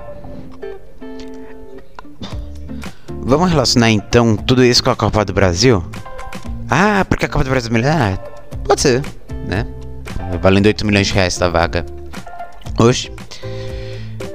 Vamos 3.20 3.50
relacionar 3.50 3.90
então 3.90 4.34
tudo 4.36 4.64
isso 4.64 4.82
com 4.82 4.90
a 4.90 4.96
Copa 4.96 5.24
do 5.24 5.32
Brasil? 5.34 5.84
Ah, 6.68 7.04
porque 7.06 7.26
a 7.26 7.28
Copa 7.28 7.44
do 7.44 7.50
Brasil 7.50 7.70
é 7.70 7.72
melhor? 7.72 7.92
Ah, 7.94 8.18
pode 8.64 8.80
ser, 8.80 9.02
né? 9.46 9.66
Valendo 10.40 10.66
8 10.66 10.86
milhões 10.86 11.06
de 11.06 11.12
reais 11.12 11.36
da 11.36 11.48
vaga. 11.48 11.84
Hoje. 12.78 13.12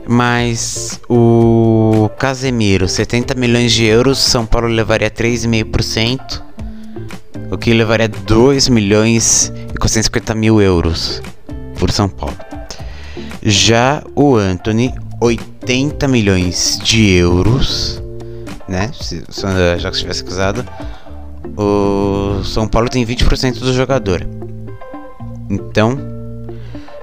Mas 0.08 1.00
o 1.08 2.10
Casemiro, 2.18 2.88
70 2.88 3.36
milhões 3.36 3.72
de 3.72 3.86
euros, 3.86 4.18
São 4.18 4.44
Paulo 4.44 4.68
levaria 4.68 5.10
3,5%, 5.10 6.42
o 7.52 7.58
que 7.60 7.72
levaria 7.74 8.08
2 8.08 8.70
milhões 8.70 9.54
e 9.72 9.78
450 9.78 10.34
mil 10.34 10.60
euros 10.60 11.22
por 11.80 11.92
São 11.92 12.08
Paulo. 12.08 12.38
Já 13.42 14.04
o 14.16 14.36
Anthony, 14.36 14.94
80 15.22 16.08
milhões 16.08 16.80
de 16.84 17.10
euros, 17.12 18.04
né? 18.68 18.92
Se 18.94 19.24
o 19.44 19.48
Ajax 19.48 20.00
tivesse 20.00 20.24
casado, 20.24 20.66
o 21.58 22.44
São 22.44 22.68
Paulo 22.68 22.90
tem 22.90 23.06
20% 23.06 23.60
do 23.60 23.74
jogador. 23.74 24.28
Então, 25.50 25.98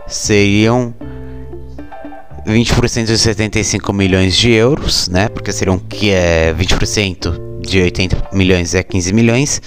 seriam 0.07 0.95
20% 2.47 3.07
de 3.07 3.19
75 3.19 3.93
milhões 3.93 4.37
de 4.37 4.53
euros, 4.53 5.09
né? 5.09 5.29
Porque 5.29 5.51
seriam 5.51 5.79
que 5.79 6.11
é 6.11 6.55
20% 6.55 7.61
de 7.61 7.81
80 7.81 8.29
milhões 8.33 8.75
é 8.75 8.83
15 8.83 9.13
milhões. 9.13 9.61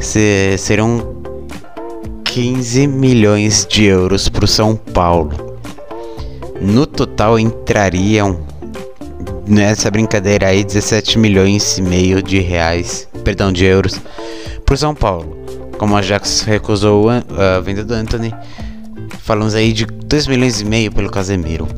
Se, 0.00 0.56
serão 0.58 1.13
15 2.34 2.88
milhões 2.88 3.64
de 3.64 3.84
euros 3.84 4.28
para 4.28 4.44
o 4.44 4.48
São 4.48 4.74
Paulo. 4.74 5.56
No 6.60 6.84
total 6.84 7.38
entrariam 7.38 8.40
nessa 9.46 9.88
brincadeira 9.88 10.48
aí 10.48 10.64
17 10.64 11.16
milhões 11.16 11.78
e 11.78 11.82
meio 11.82 12.20
de 12.20 12.40
reais, 12.40 13.08
perdão, 13.22 13.52
de 13.52 13.64
euros 13.64 14.00
para 14.66 14.74
o 14.74 14.76
São 14.76 14.96
Paulo. 14.96 15.38
Como 15.78 15.94
a 15.94 16.00
Ajax 16.00 16.40
recusou 16.40 17.06
a 17.08 17.60
venda 17.60 17.84
do 17.84 17.94
Anthony, 17.94 18.34
Falamos 19.20 19.54
aí 19.54 19.72
de 19.72 19.86
2 19.86 20.26
milhões 20.26 20.60
e 20.60 20.64
meio 20.64 20.90
pelo 20.90 21.12
Casemiro. 21.12 21.68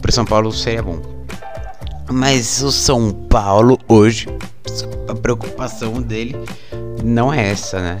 Para 0.00 0.12
São 0.12 0.24
Paulo 0.24 0.50
seria 0.50 0.82
bom. 0.82 0.98
Mas 2.10 2.62
o 2.62 2.72
São 2.72 3.12
Paulo 3.12 3.78
hoje, 3.86 4.28
a 5.06 5.14
preocupação 5.14 6.00
dele 6.00 6.34
não 7.04 7.30
é 7.30 7.50
essa, 7.50 7.82
né? 7.82 8.00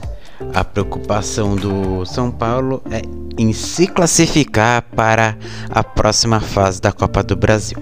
A 0.54 0.62
preocupação 0.64 1.56
do 1.56 2.04
São 2.04 2.30
Paulo 2.30 2.82
é 2.90 3.02
em 3.38 3.52
se 3.52 3.86
classificar 3.86 4.82
para 4.94 5.36
a 5.70 5.82
próxima 5.82 6.40
fase 6.40 6.80
da 6.80 6.92
Copa 6.92 7.22
do 7.22 7.36
Brasil. 7.36 7.78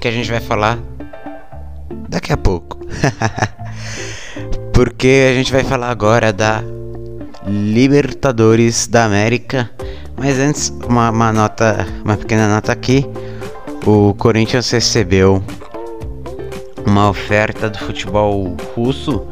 Que 0.00 0.08
a 0.08 0.10
gente 0.10 0.30
vai 0.30 0.40
falar 0.40 0.78
daqui 2.08 2.32
a 2.32 2.36
pouco. 2.36 2.78
Porque 4.72 5.28
a 5.30 5.34
gente 5.34 5.52
vai 5.52 5.64
falar 5.64 5.90
agora 5.90 6.32
da 6.32 6.62
Libertadores 7.46 8.86
da 8.86 9.04
América. 9.04 9.70
Mas 10.16 10.38
antes, 10.38 10.72
uma, 10.86 11.10
uma 11.10 11.32
nota, 11.32 11.86
uma 12.04 12.16
pequena 12.16 12.48
nota 12.48 12.72
aqui. 12.72 13.06
O 13.84 14.14
Corinthians 14.14 14.70
recebeu 14.70 15.42
uma 16.86 17.08
oferta 17.08 17.68
do 17.68 17.78
futebol 17.78 18.56
russo 18.74 19.26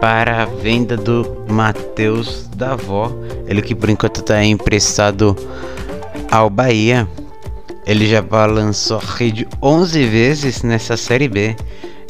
para 0.00 0.42
a 0.42 0.44
venda 0.46 0.96
do 0.96 1.44
Matheus 1.48 2.48
Davó. 2.54 3.12
Ele 3.46 3.62
que 3.62 3.74
por 3.74 3.90
enquanto 3.90 4.20
está 4.20 4.42
emprestado 4.44 5.36
ao 6.30 6.50
Bahia. 6.50 7.08
Ele 7.86 8.06
já 8.06 8.20
balançou 8.20 8.98
a 8.98 9.16
rede 9.16 9.48
11 9.62 10.06
vezes 10.06 10.62
nessa 10.62 10.96
Série 10.96 11.28
B. 11.28 11.56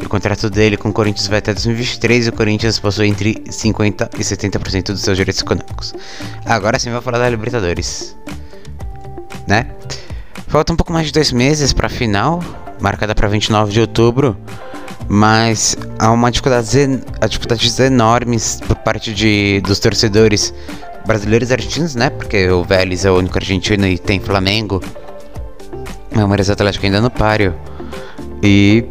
O 0.05 0.09
contrato 0.09 0.49
dele 0.49 0.77
com 0.77 0.89
o 0.89 0.93
Corinthians 0.93 1.27
vai 1.27 1.39
até 1.39 1.53
2023 1.53 2.27
e 2.27 2.29
o 2.31 2.33
Corinthians 2.33 2.79
possui 2.79 3.09
entre 3.09 3.35
50% 3.49 4.11
e 4.19 4.23
70% 4.23 4.87
dos 4.87 5.03
seus 5.03 5.17
direitos 5.17 5.43
econômicos. 5.43 5.95
Agora 6.45 6.79
sim, 6.79 6.91
vou 6.91 7.03
falar 7.03 7.19
da 7.19 7.29
Libertadores. 7.29 8.17
Né? 9.47 9.67
Falta 10.47 10.73
um 10.73 10.77
pouco 10.77 10.93
mais 10.93 11.07
de 11.07 11.13
dois 11.13 11.31
meses 11.33 11.73
para 11.73 11.87
a 11.87 11.91
final, 11.91 12.43
marcada 12.81 13.15
para 13.15 13.29
29 13.29 13.73
de 13.73 13.81
outubro. 13.81 14.37
Mas 15.09 15.77
há 15.99 16.11
uma 16.13 16.31
dificuldade, 16.31 17.01
há 17.21 17.27
dificuldades 17.27 17.79
enormes 17.81 18.61
por 18.67 18.77
parte 18.77 19.15
de, 19.15 19.61
dos 19.63 19.79
torcedores 19.79 20.53
brasileiros 21.07 21.49
e 21.51 21.53
argentinos, 21.55 21.95
né? 21.95 22.11
Porque 22.11 22.51
o 22.51 22.63
Vélez 22.63 23.07
é 23.07 23.11
o 23.11 23.17
único 23.17 23.39
argentino 23.39 23.87
e 23.87 23.99
tem 23.99 24.21
Flamengo. 24.21 24.83
Palmeiras 26.15 26.51
Atlético 26.51 26.85
ainda 26.85 27.01
no 27.01 27.11
páreo. 27.11 27.55
E 28.43 28.85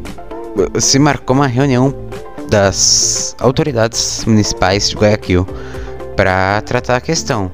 se 0.80 0.98
marcou 0.98 1.36
uma 1.36 1.48
reunião 1.48 1.94
das 2.50 3.36
autoridades 3.40 4.24
municipais 4.26 4.90
de 4.90 4.96
Guayaquil 4.96 5.48
para 6.16 6.62
tratar 6.62 6.96
a 6.96 7.02
questão. 7.02 7.52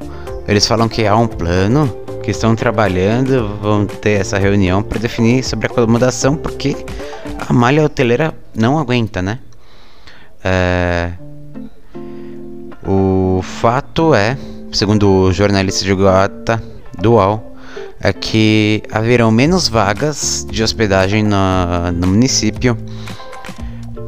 Eles 0.48 0.66
falam 0.66 0.88
que 0.88 1.06
há 1.06 1.16
um 1.16 1.28
plano, 1.28 1.94
que 2.24 2.32
estão 2.32 2.56
trabalhando, 2.56 3.58
vão 3.62 3.86
ter 3.86 4.22
essa 4.22 4.38
reunião 4.38 4.82
para 4.82 5.00
definir 5.00 5.44
sobre 5.44 5.68
a 5.68 5.70
acomodação, 5.70 6.36
porque 6.36 6.76
a 7.38 7.54
malha 7.54 7.84
hoteleira 7.84 8.34
não 8.56 8.78
aguenta, 8.78 9.22
né? 9.22 9.40
É... 10.44 11.12
O 12.86 13.42
fato 13.42 14.14
é, 14.14 14.38
segundo 14.72 15.10
o 15.10 15.32
jornalista 15.32 15.86
de 15.86 15.94
Guata, 15.94 16.62
Dual, 17.00 17.54
é 18.00 18.12
que 18.12 18.84
haverão 18.92 19.32
menos 19.32 19.68
vagas 19.68 20.46
de 20.50 20.62
hospedagem 20.62 21.24
no, 21.24 21.92
no 21.94 22.08
município 22.08 22.78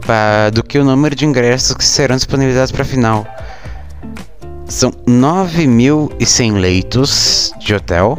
pra, 0.02 0.50
do 0.50 0.62
que 0.64 0.78
o 0.78 0.84
número 0.84 1.16
de 1.16 1.26
ingressos 1.26 1.76
que 1.76 1.86
serão 1.86 2.16
disponibilizados 2.16 2.72
para 2.72 2.84
a 2.84 2.86
final. 2.86 3.26
São 4.68 4.92
9.100 4.92 6.54
leitos 6.60 7.54
de 7.60 7.74
hotel 7.74 8.18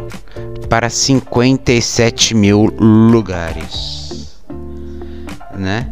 para 0.69 0.89
57 0.89 2.35
mil 2.35 2.73
lugares, 2.79 4.36
né? 5.57 5.89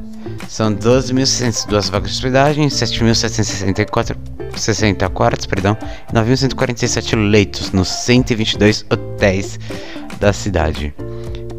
São 0.49 0.75
12.602 0.75 1.91
vagas 1.91 2.11
de 2.11 2.17
hospedagem, 2.17 2.69
7.764 2.69 4.17
60 4.57 5.09
quartos, 5.11 5.47
perdão, 5.47 5.77
9.147 6.13 7.17
leitos 7.31 7.73
nos 7.73 7.89
122 7.89 8.85
hotéis 8.91 9.59
da 10.21 10.33
cidade. 10.33 10.95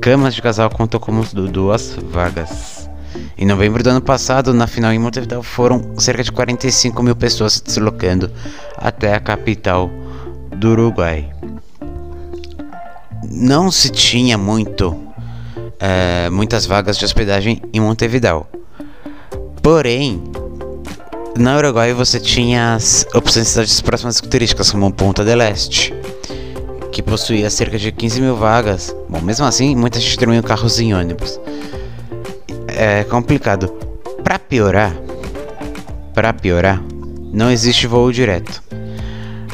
Camas 0.01 0.35
de 0.35 0.41
casal 0.41 0.69
contam 0.69 0.99
como 0.99 1.23
duas 1.25 1.97
vagas. 2.11 2.89
Em 3.37 3.45
novembro 3.45 3.83
do 3.83 3.89
ano 3.89 4.01
passado, 4.01 4.53
na 4.53 4.67
final 4.67 4.93
em 4.93 4.99
Montevideo, 4.99 5.43
foram 5.43 5.93
cerca 5.97 6.23
de 6.23 6.31
45 6.31 7.03
mil 7.03 7.15
pessoas 7.15 7.53
se 7.53 7.63
deslocando 7.63 8.31
até 8.77 9.13
a 9.13 9.19
capital 9.19 9.89
do 10.55 10.71
Uruguai. 10.71 11.29
Não 13.29 13.71
se 13.71 13.89
tinha 13.89 14.37
muito, 14.37 15.04
é, 15.79 16.29
muitas 16.29 16.65
vagas 16.65 16.97
de 16.97 17.05
hospedagem 17.05 17.61
em 17.73 17.79
Montevideo. 17.79 18.45
Porém, 19.61 20.21
na 21.37 21.57
Uruguai 21.57 21.93
você 21.93 22.19
tinha 22.19 22.75
as 22.75 23.05
opções 23.13 23.45
de 23.45 23.51
cidades 23.51 23.81
próximas 23.81 24.21
turísticas, 24.21 24.71
como 24.71 24.91
Ponta 24.93 25.23
del 25.23 25.41
Este, 25.41 25.93
que 26.91 27.01
possuía 27.01 27.49
cerca 27.49 27.77
de 27.77 27.91
15 27.91 28.21
mil 28.21 28.35
vagas. 28.35 28.95
Bom, 29.09 29.19
mesmo 29.21 29.45
assim, 29.45 29.75
muita 29.75 29.99
gente 29.99 30.17
terminou 30.17 30.43
carros 30.43 30.79
em 30.79 30.93
ônibus. 30.93 31.39
É 32.67 33.03
complicado. 33.03 33.67
Para 34.23 34.39
piorar, 34.39 34.95
para 36.13 36.33
piorar, 36.33 36.81
não 37.33 37.51
existe 37.51 37.85
voo 37.85 38.11
direto. 38.11 38.63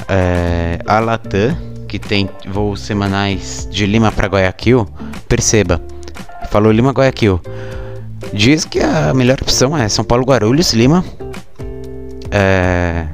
É, 0.08 0.80
a 0.86 1.00
Latam, 1.00 1.58
que 1.88 1.98
tem 1.98 2.30
voos 2.48 2.82
semanais 2.82 3.68
de 3.72 3.86
Lima 3.86 4.12
para 4.12 4.28
Guayaquil, 4.28 4.88
perceba, 5.28 5.82
falou 6.52 6.72
Lima 6.72 6.92
Guayaquil. 6.92 7.40
Diz 8.34 8.66
que 8.66 8.80
a 8.80 9.14
melhor 9.14 9.38
opção 9.42 9.76
é 9.76 9.90
São 9.90 10.06
Paulo 10.06 10.26
Guarulhos, 10.26 10.74
Lima, 10.74 11.04
é... 12.30 13.08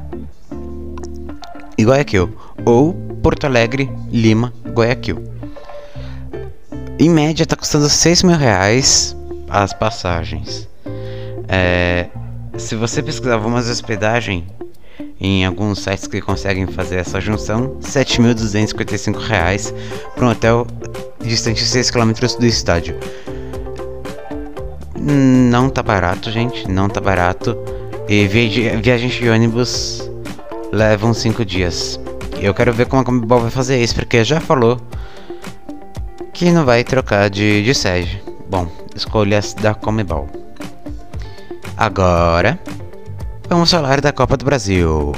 e 1.77 1.85
Guayaquil, 1.85 2.35
ou 2.65 2.93
Porto 3.21 3.45
Alegre, 3.45 3.89
Lima, 4.11 4.51
Guayaquil. 4.65 5.23
Em 6.99 7.09
média 7.09 7.43
está 7.43 7.55
custando 7.55 7.87
6 7.87 8.23
mil 8.23 8.35
reais 8.35 9.15
as 9.49 9.71
passagens. 9.71 10.67
É... 11.47 12.07
Se 12.57 12.75
você 12.75 13.03
pesquisar 13.03 13.35
algumas 13.35 13.69
hospedagem 13.69 14.47
em 15.19 15.45
alguns 15.45 15.79
sites 15.79 16.07
que 16.07 16.21
conseguem 16.21 16.67
fazer 16.67 16.97
essa 16.97 17.19
junção, 17.19 17.77
R$ 17.81 17.87
7.255 17.87 19.73
para 20.15 20.25
um 20.25 20.29
hotel 20.29 20.67
distante 21.21 21.63
de 21.63 21.69
6 21.69 21.91
km 21.91 22.11
do 22.39 22.45
estádio. 22.45 22.95
Não 24.95 25.69
tá 25.69 25.81
barato, 25.81 26.29
gente, 26.31 26.69
não 26.69 26.87
tá 26.89 26.99
barato. 26.99 27.57
E 28.07 28.27
viagens 28.27 29.13
de 29.13 29.29
ônibus 29.29 30.09
levam 30.71 31.13
5 31.13 31.43
dias. 31.43 31.99
Eu 32.39 32.53
quero 32.53 32.71
ver 32.71 32.85
como 32.85 33.01
a 33.01 33.05
Comebol 33.05 33.41
vai 33.41 33.49
fazer 33.49 33.81
isso, 33.81 33.95
porque 33.95 34.23
já 34.23 34.39
falou 34.39 34.79
que 36.33 36.51
não 36.51 36.63
vai 36.63 36.83
trocar 36.83 37.29
de, 37.29 37.63
de 37.63 37.73
sede. 37.73 38.21
Bom, 38.47 38.67
escolhas 38.95 39.53
da 39.55 39.73
Comebol. 39.73 40.29
Agora, 41.75 42.59
vamos 43.49 43.71
falar 43.71 44.01
da 44.01 44.11
Copa 44.11 44.35
do 44.35 44.45
Brasil. 44.45 45.13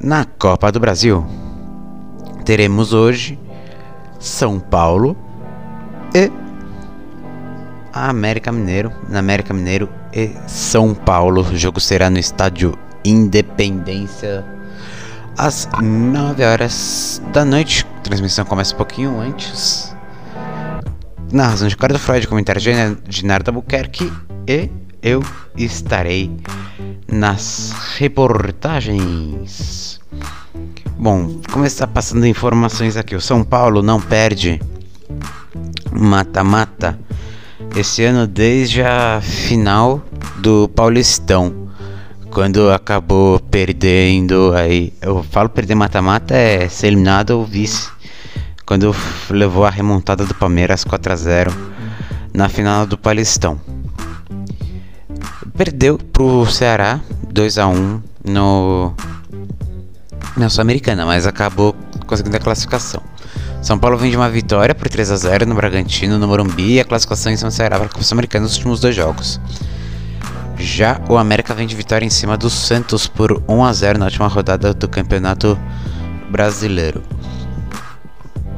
Na 0.00 0.24
Copa 0.24 0.72
do 0.72 0.80
Brasil, 0.80 1.24
teremos 2.44 2.92
hoje 2.92 3.38
São 4.18 4.58
Paulo 4.58 5.16
e 6.14 6.30
América 7.92 8.50
Mineiro, 8.50 8.92
na 9.08 9.20
América 9.20 9.54
Mineiro 9.54 9.88
e 10.12 10.32
São 10.48 10.92
Paulo. 10.92 11.42
O 11.42 11.56
jogo 11.56 11.80
será 11.80 12.10
no 12.10 12.18
estádio 12.18 12.76
Independência 13.04 14.44
às 15.38 15.68
9 15.80 16.44
horas 16.44 17.22
da 17.32 17.44
noite. 17.44 17.86
A 17.98 18.00
transmissão 18.00 18.44
começa 18.44 18.74
um 18.74 18.76
pouquinho 18.76 19.20
antes. 19.20 19.94
narração 21.32 21.68
de 21.68 21.74
Ricardo 21.74 21.98
Freud, 21.98 22.26
comentário 22.26 22.60
de 23.06 23.24
Nardo 23.24 23.50
Albuquerque 23.50 24.12
e 24.48 24.68
eu 25.02 25.22
estarei 25.56 26.30
nas 27.10 27.74
reportagens. 27.98 30.00
Bom, 30.96 31.40
começar 31.50 31.88
passando 31.88 32.26
informações 32.26 32.96
aqui. 32.96 33.16
O 33.16 33.20
São 33.20 33.42
Paulo 33.42 33.82
não 33.82 34.00
perde 34.00 34.60
mata-mata 35.90 36.96
esse 37.76 38.04
ano 38.04 38.26
desde 38.26 38.82
a 38.82 39.20
final 39.20 40.00
do 40.38 40.68
Paulistão. 40.68 41.68
Quando 42.30 42.70
acabou 42.70 43.40
perdendo 43.40 44.52
aí. 44.54 44.92
Eu 45.02 45.22
falo 45.22 45.50
perder 45.50 45.74
mata-mata 45.74 46.34
é 46.34 46.66
ser 46.68 46.86
eliminado 46.86 47.30
ou 47.30 47.44
vice. 47.44 47.90
Quando 48.64 48.94
levou 49.28 49.66
a 49.66 49.70
remontada 49.70 50.24
do 50.24 50.34
Palmeiras 50.34 50.84
4 50.84 51.12
a 51.12 51.16
0 51.16 51.52
na 52.32 52.48
final 52.48 52.86
do 52.86 52.96
Paulistão. 52.96 53.60
Perdeu 55.64 55.96
pro 55.96 56.44
Ceará 56.46 56.98
2 57.30 57.56
a 57.58 57.68
1 57.68 58.02
no 58.24 58.92
na 60.36 60.48
Sul-Americana, 60.48 61.06
mas 61.06 61.24
acabou 61.24 61.72
conseguindo 62.04 62.36
a 62.36 62.40
classificação. 62.40 63.00
São 63.62 63.78
Paulo 63.78 63.96
vem 63.96 64.10
de 64.10 64.16
uma 64.16 64.28
vitória 64.28 64.74
por 64.74 64.88
3 64.88 65.12
a 65.12 65.16
0 65.16 65.46
no 65.46 65.54
Bragantino, 65.54 66.18
no 66.18 66.26
Morumbi 66.26 66.72
e 66.72 66.80
a 66.80 66.84
classificação 66.84 67.30
em 67.30 67.36
São 67.36 67.48
Ceará 67.48 67.76
para 67.76 67.86
a 67.86 67.88
Copa 67.88 68.02
Sul-Americana 68.02 68.42
nos 68.42 68.56
últimos 68.56 68.80
dois 68.80 68.96
jogos. 68.96 69.40
Já 70.58 71.00
o 71.08 71.16
América 71.16 71.54
vem 71.54 71.68
de 71.68 71.76
vitória 71.76 72.04
em 72.04 72.10
cima 72.10 72.36
do 72.36 72.50
Santos 72.50 73.06
por 73.06 73.40
1 73.46 73.64
a 73.64 73.72
0 73.72 73.98
na 74.00 74.06
última 74.06 74.26
rodada 74.26 74.74
do 74.74 74.88
Campeonato 74.88 75.56
Brasileiro. 76.28 77.04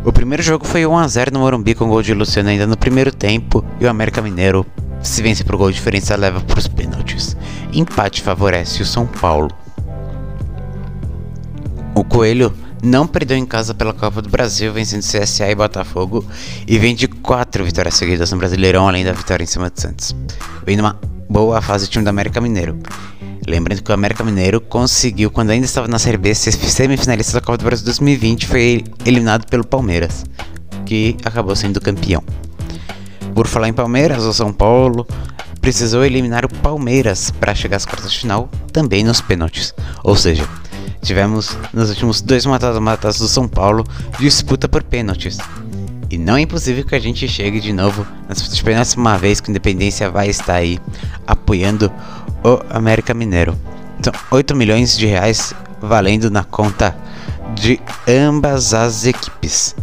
O 0.02 0.10
primeiro 0.10 0.42
jogo 0.42 0.66
foi 0.66 0.86
1 0.86 0.96
a 0.96 1.06
0 1.06 1.32
no 1.34 1.40
Morumbi 1.40 1.74
com 1.74 1.86
gol 1.86 2.00
de 2.00 2.14
Luciano 2.14 2.48
ainda 2.48 2.66
no 2.66 2.78
primeiro 2.78 3.12
tempo 3.12 3.62
e 3.78 3.84
o 3.84 3.90
América 3.90 4.22
Mineiro 4.22 4.64
se 5.04 5.22
vence 5.22 5.44
por 5.44 5.56
gol 5.56 5.70
de 5.70 5.76
diferença 5.76 6.16
leva 6.16 6.40
para 6.40 6.58
os 6.58 6.66
pênaltis. 6.66 7.36
Empate 7.72 8.22
favorece 8.22 8.82
o 8.82 8.86
São 8.86 9.06
Paulo. 9.06 9.50
O 11.94 12.02
Coelho 12.02 12.52
não 12.82 13.06
perdeu 13.06 13.36
em 13.36 13.46
casa 13.46 13.72
pela 13.72 13.92
Copa 13.92 14.20
do 14.20 14.28
Brasil, 14.28 14.72
vencendo 14.72 15.02
CSA 15.02 15.50
e 15.50 15.54
Botafogo, 15.54 16.24
e 16.66 16.78
vem 16.78 16.94
de 16.94 17.06
quatro 17.06 17.64
vitórias 17.64 17.94
seguidas 17.94 18.32
no 18.32 18.38
Brasileirão, 18.38 18.88
além 18.88 19.04
da 19.04 19.12
vitória 19.12 19.44
em 19.44 19.46
cima 19.46 19.70
de 19.70 19.80
Santos. 19.80 20.16
Vem 20.66 20.76
numa 20.76 20.98
boa 21.28 21.62
fase 21.62 21.86
do 21.86 21.90
time 21.90 22.04
do 22.04 22.10
América 22.10 22.40
Mineiro. 22.40 22.78
Lembrando 23.46 23.82
que 23.82 23.90
o 23.90 23.94
América 23.94 24.24
Mineiro 24.24 24.60
conseguiu, 24.60 25.30
quando 25.30 25.50
ainda 25.50 25.66
estava 25.66 25.86
na 25.86 25.98
Série 25.98 26.16
B, 26.16 26.34
ser 26.34 26.52
semifinalista 26.52 27.34
da 27.34 27.40
Copa 27.40 27.58
do 27.58 27.64
Brasil 27.64 27.84
2020 27.84 28.46
foi 28.46 28.84
eliminado 29.04 29.46
pelo 29.46 29.66
Palmeiras, 29.66 30.24
que 30.86 31.16
acabou 31.24 31.54
sendo 31.54 31.80
campeão. 31.80 32.22
Por 33.34 33.48
falar 33.48 33.68
em 33.68 33.72
Palmeiras, 33.72 34.22
o 34.22 34.32
São 34.32 34.52
Paulo 34.52 35.06
precisou 35.60 36.04
eliminar 36.04 36.44
o 36.44 36.48
Palmeiras 36.48 37.30
para 37.32 37.54
chegar 37.54 37.78
às 37.78 37.84
quartas 37.84 38.12
de 38.12 38.18
final, 38.18 38.48
também 38.72 39.02
nos 39.02 39.20
pênaltis. 39.20 39.74
Ou 40.04 40.14
seja, 40.14 40.46
tivemos 41.02 41.58
nos 41.72 41.90
últimos 41.90 42.20
dois 42.20 42.46
mata-matas 42.46 43.18
do 43.18 43.26
São 43.26 43.48
Paulo 43.48 43.84
disputa 44.20 44.68
por 44.68 44.82
pênaltis. 44.82 45.38
E 46.10 46.16
não 46.16 46.36
é 46.36 46.42
impossível 46.42 46.84
que 46.84 46.94
a 46.94 47.00
gente 47.00 47.26
chegue 47.26 47.60
de 47.60 47.72
novo 47.72 48.06
nas 48.28 48.48
de 48.48 48.62
pênaltis 48.62 48.94
uma 48.94 49.18
vez 49.18 49.40
que 49.40 49.48
o 49.48 49.50
Independência 49.50 50.08
vai 50.08 50.28
estar 50.28 50.54
aí 50.54 50.78
apoiando 51.26 51.90
o 52.44 52.60
América 52.70 53.12
Mineiro. 53.14 53.58
São 54.00 54.12
8 54.30 54.54
milhões 54.54 54.96
de 54.96 55.06
reais 55.06 55.52
valendo 55.80 56.30
na 56.30 56.44
conta 56.44 56.96
de 57.54 57.80
ambas 58.06 58.74
as 58.74 59.06
equipes. 59.06 59.74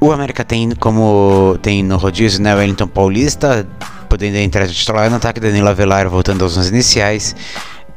O 0.00 0.12
América 0.12 0.44
tem 0.44 0.70
como 0.72 1.56
tem 1.62 1.82
no 1.82 1.96
rodízio 1.96 2.42
né, 2.42 2.54
Wellington 2.54 2.86
Paulista, 2.86 3.66
podendo 4.08 4.36
entrar 4.36 4.66
de 4.66 4.74
titular 4.74 5.08
no 5.08 5.16
ataque, 5.16 5.40
Danilo 5.40 5.68
Avelar 5.68 6.08
voltando 6.08 6.42
aos 6.42 6.56
anos 6.56 6.68
iniciais. 6.68 7.34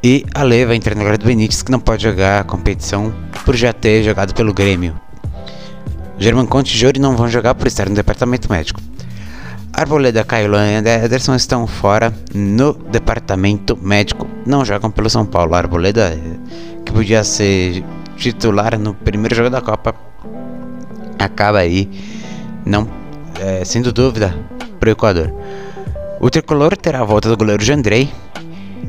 E 0.02 0.24
a 0.34 0.42
Leva 0.42 0.74
entra 0.74 0.94
no 0.94 1.02
lugar 1.02 1.18
do 1.18 1.26
Benítez, 1.26 1.62
que 1.62 1.70
não 1.70 1.78
pode 1.78 2.02
jogar 2.02 2.40
a 2.40 2.44
competição 2.44 3.12
por 3.44 3.54
já 3.54 3.72
ter 3.72 4.02
jogado 4.02 4.34
pelo 4.34 4.54
Grêmio. 4.54 4.98
German 6.18 6.46
Conte 6.46 6.74
e 6.74 6.78
Jori 6.78 6.98
não 6.98 7.16
vão 7.16 7.28
jogar 7.28 7.54
por 7.54 7.66
estar 7.66 7.88
no 7.88 7.94
departamento 7.94 8.50
médico. 8.50 8.80
Arboleda, 9.72 10.24
Caio 10.24 10.52
e 10.54 11.04
Ederson 11.04 11.34
estão 11.34 11.66
fora 11.66 12.12
no 12.34 12.72
departamento 12.72 13.78
médico, 13.80 14.26
não 14.46 14.64
jogam 14.64 14.90
pelo 14.90 15.08
São 15.08 15.24
Paulo. 15.24 15.54
Arboleda, 15.54 16.18
que 16.84 16.92
podia 16.92 17.22
ser 17.24 17.84
titular 18.16 18.78
no 18.78 18.94
primeiro 18.94 19.34
jogo 19.34 19.48
da 19.48 19.60
Copa, 19.60 19.94
acaba 21.20 21.58
aí 21.58 21.88
não 22.64 22.88
é, 23.38 23.64
sendo 23.64 23.92
dúvida 23.92 24.34
para 24.78 24.88
o 24.88 24.92
Equador. 24.92 25.32
O 26.20 26.28
tricolor 26.30 26.76
terá 26.76 27.00
a 27.00 27.04
volta 27.04 27.28
do 27.28 27.36
goleiro 27.36 27.62
Jandrei 27.62 28.10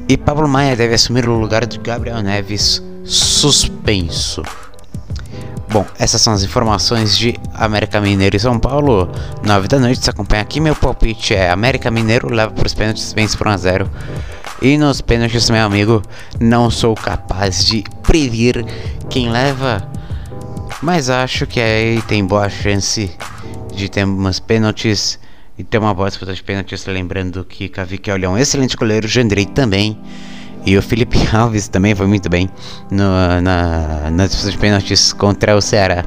e 0.08 0.18
Pablo 0.18 0.48
Maia 0.48 0.76
deve 0.76 0.94
assumir 0.94 1.28
o 1.28 1.40
lugar 1.40 1.66
de 1.66 1.78
Gabriel 1.78 2.22
Neves 2.22 2.84
suspenso. 3.04 4.44
Bom, 5.70 5.86
essas 5.98 6.22
são 6.22 6.34
as 6.34 6.44
informações 6.44 7.18
de 7.18 7.40
América 7.54 8.02
Mineiro 8.02 8.36
e 8.36 8.40
São 8.40 8.60
Paulo. 8.60 9.10
9 9.42 9.70
da 9.70 9.80
noite, 9.80 10.04
você 10.04 10.10
acompanha 10.10 10.42
aqui. 10.42 10.60
Meu 10.60 10.76
palpite 10.76 11.34
é 11.34 11.50
América 11.50 11.90
Mineiro 11.90 12.28
leva 12.28 12.52
para 12.52 12.68
os 12.68 12.74
pênaltis, 12.74 13.14
vence 13.14 13.38
por 13.38 13.48
1 13.48 13.52
a 13.52 13.58
0 13.58 13.92
E 14.62 14.78
nos 14.78 15.00
pênaltis, 15.00 15.50
meu 15.50 15.66
amigo, 15.66 16.02
não 16.42 16.70
sou 16.70 16.94
capaz 16.94 17.64
de 17.64 17.86
prever 18.04 18.66
quem 19.10 19.30
leva. 19.30 19.82
Mas 20.82 21.10
acho 21.10 21.46
que 21.46 21.60
aí 21.60 22.02
tem 22.04 22.26
boa 22.26 22.50
chance 22.50 23.12
de 23.74 23.88
ter 23.88 24.04
umas 24.04 24.40
pênaltis 24.40 25.20
e 25.58 25.64
ter 25.64 25.78
uma 25.78 25.94
boa 25.94 26.10
disputa 26.10 26.34
de 26.34 26.42
pênaltis. 26.42 26.86
Lembrando 26.88 27.46
que 27.46 27.70
Kavik 27.70 28.10
é 28.10 28.28
um 28.28 28.38
excelente 28.38 28.76
goleiro, 28.76 29.08
Jandrei 29.08 29.46
também. 29.46 29.98
E 30.66 30.76
o 30.78 30.82
Felipe 30.82 31.20
Alves 31.32 31.68
também 31.68 31.94
foi 31.94 32.08
muito 32.08 32.30
bem 32.30 32.50
no, 32.90 33.42
na, 33.42 34.10
na 34.12 34.26
disputa 34.26 34.52
de 34.52 34.58
pênaltis 34.58 35.14
contra 35.14 35.56
o 35.56 35.62
Ceará. 35.62 36.04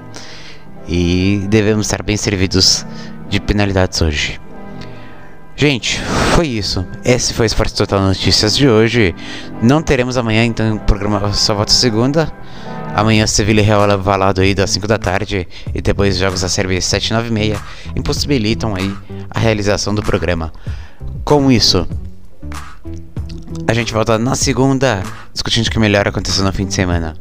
E 0.89 1.47
devemos 1.49 1.87
estar 1.87 2.03
bem 2.03 2.17
servidos 2.17 2.85
de 3.29 3.41
penalidades 3.41 4.03
hoje. 4.03 4.41
Gente, 5.57 6.01
foi 6.35 6.49
isso. 6.49 6.85
Esse 7.05 7.33
foi 7.33 7.47
o 7.47 7.49
Esporte 7.49 7.75
Total 7.75 8.01
Notícias 8.01 8.57
de 8.57 8.69
hoje. 8.69 9.15
Não 9.63 9.81
teremos 9.81 10.17
amanhã, 10.17 10.45
então 10.45 10.75
o 10.75 10.81
programa 10.81 11.33
só 11.33 11.55
volta 11.55 11.73
segunda. 11.73 12.33
Amanhã 12.95 13.27
Sevilha 13.27 13.61
e 13.61 13.65
Real 13.65 13.99
Valado 13.99 14.41
aí 14.41 14.55
das 14.55 14.71
5 14.71 14.87
da 14.87 14.97
tarde 14.97 15.49
e 15.75 15.83
depois 15.83 16.17
jogos 16.17 16.43
da 16.43 16.49
Série 16.49 16.69
B 16.69 16.81
7 16.81 17.13
9 17.13 17.29
e 17.29 17.33
meia 17.33 17.61
impossibilitam 17.97 18.75
aí 18.75 18.95
a 19.29 19.41
realização 19.41 19.93
do 19.93 20.03
programa. 20.03 20.53
Com 21.25 21.51
isso, 21.51 21.87
a 23.67 23.75
gente 23.75 23.93
volta 23.93 24.17
na 24.17 24.37
segunda 24.37 25.03
discutindo 25.33 25.67
o 25.67 25.71
que 25.71 25.79
melhor 25.79 26.07
aconteceu 26.07 26.45
no 26.45 26.53
fim 26.53 26.67
de 26.67 26.75
semana. 26.75 27.17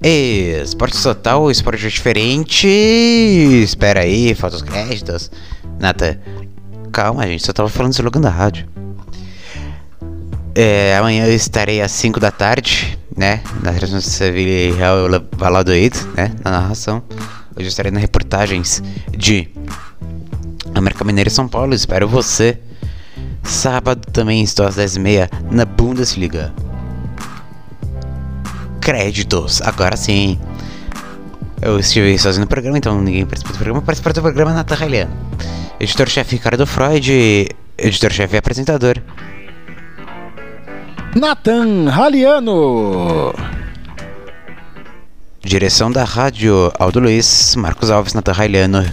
Esporte 0.00 1.02
total, 1.02 1.50
esporte 1.50 1.88
diferente. 1.88 2.68
Espera 2.68 4.00
aí, 4.02 4.34
falta 4.34 4.56
os 4.56 4.62
créditos. 4.62 5.30
Nada. 5.78 6.20
Calma, 6.92 7.26
gente, 7.26 7.44
só 7.44 7.52
tava 7.52 7.68
falando 7.68 7.92
o 7.92 7.94
slogan 7.94 8.20
da 8.20 8.30
rádio. 8.30 8.68
É, 10.54 10.96
amanhã 10.96 11.26
eu 11.26 11.34
estarei 11.34 11.80
às 11.80 11.92
5 11.92 12.18
da 12.18 12.30
tarde, 12.30 12.98
né? 13.20 13.42
Na 13.62 13.70
transmissão 13.74 13.98
de 13.98 14.16
Sevilha 14.16 14.50
e 14.50 14.72
Real 14.72 14.96
Valladolid, 15.36 15.94
né? 16.16 16.32
Na 16.42 16.52
narração. 16.52 17.02
Hoje 17.54 17.66
eu 17.66 17.68
estarei 17.68 17.92
nas 17.92 18.00
reportagens 18.00 18.82
de 19.14 19.46
América 20.74 21.04
Mineira 21.04 21.28
e 21.28 21.30
São 21.30 21.46
Paulo. 21.46 21.74
Espero 21.74 22.08
você. 22.08 22.58
Sábado 23.42 24.10
também 24.10 24.42
estou 24.42 24.66
às 24.66 24.76
10h30 24.76 25.28
na 25.50 25.66
Bundesliga. 25.66 26.50
Créditos, 28.80 29.60
agora 29.60 29.98
sim. 29.98 30.40
Eu 31.60 31.78
estive 31.78 32.18
sozinho 32.18 32.44
no 32.44 32.48
programa, 32.48 32.78
então 32.78 33.02
ninguém 33.02 33.26
participou 33.26 33.52
do 33.52 33.58
programa. 33.58 33.82
Participar 33.82 34.14
do 34.14 34.22
programa 34.22 34.54
na 34.54 34.64
Terra 34.64 34.86
Editor-chefe 35.78 36.36
Ricardo 36.36 36.66
Freud, 36.66 37.48
editor-chefe 37.76 38.34
e 38.36 38.38
apresentador 38.38 38.94
Nathan 41.14 41.90
Raliano. 41.90 43.34
Direção 45.42 45.90
da 45.90 46.04
rádio 46.04 46.72
Aldo 46.78 47.00
Luiz, 47.00 47.56
Marcos 47.56 47.90
Alves, 47.90 48.14
Nathan 48.14 48.30
Raliano, 48.30 48.84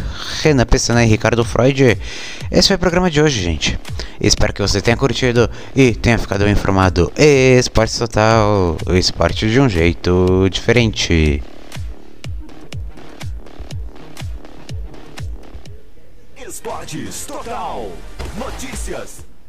Renan 0.41 0.65
Pessana 0.65 1.05
e 1.05 1.07
Ricardo 1.07 1.45
Freud. 1.45 1.95
Esse 2.49 2.69
foi 2.69 2.75
o 2.75 2.79
programa 2.79 3.11
de 3.11 3.21
hoje, 3.21 3.43
gente. 3.43 3.79
Espero 4.19 4.51
que 4.51 4.63
você 4.63 4.81
tenha 4.81 4.97
curtido 4.97 5.47
e 5.75 5.93
tenha 5.93 6.17
ficado 6.17 6.49
informado. 6.49 7.11
Esporte 7.15 7.99
total, 7.99 8.77
o 8.87 8.93
esporte 8.95 9.47
de 9.47 9.59
um 9.59 9.69
jeito 9.69 10.49
diferente. 10.49 11.43
Esportes 16.47 17.25
Total. 17.27 17.91
Notícias 18.35 19.16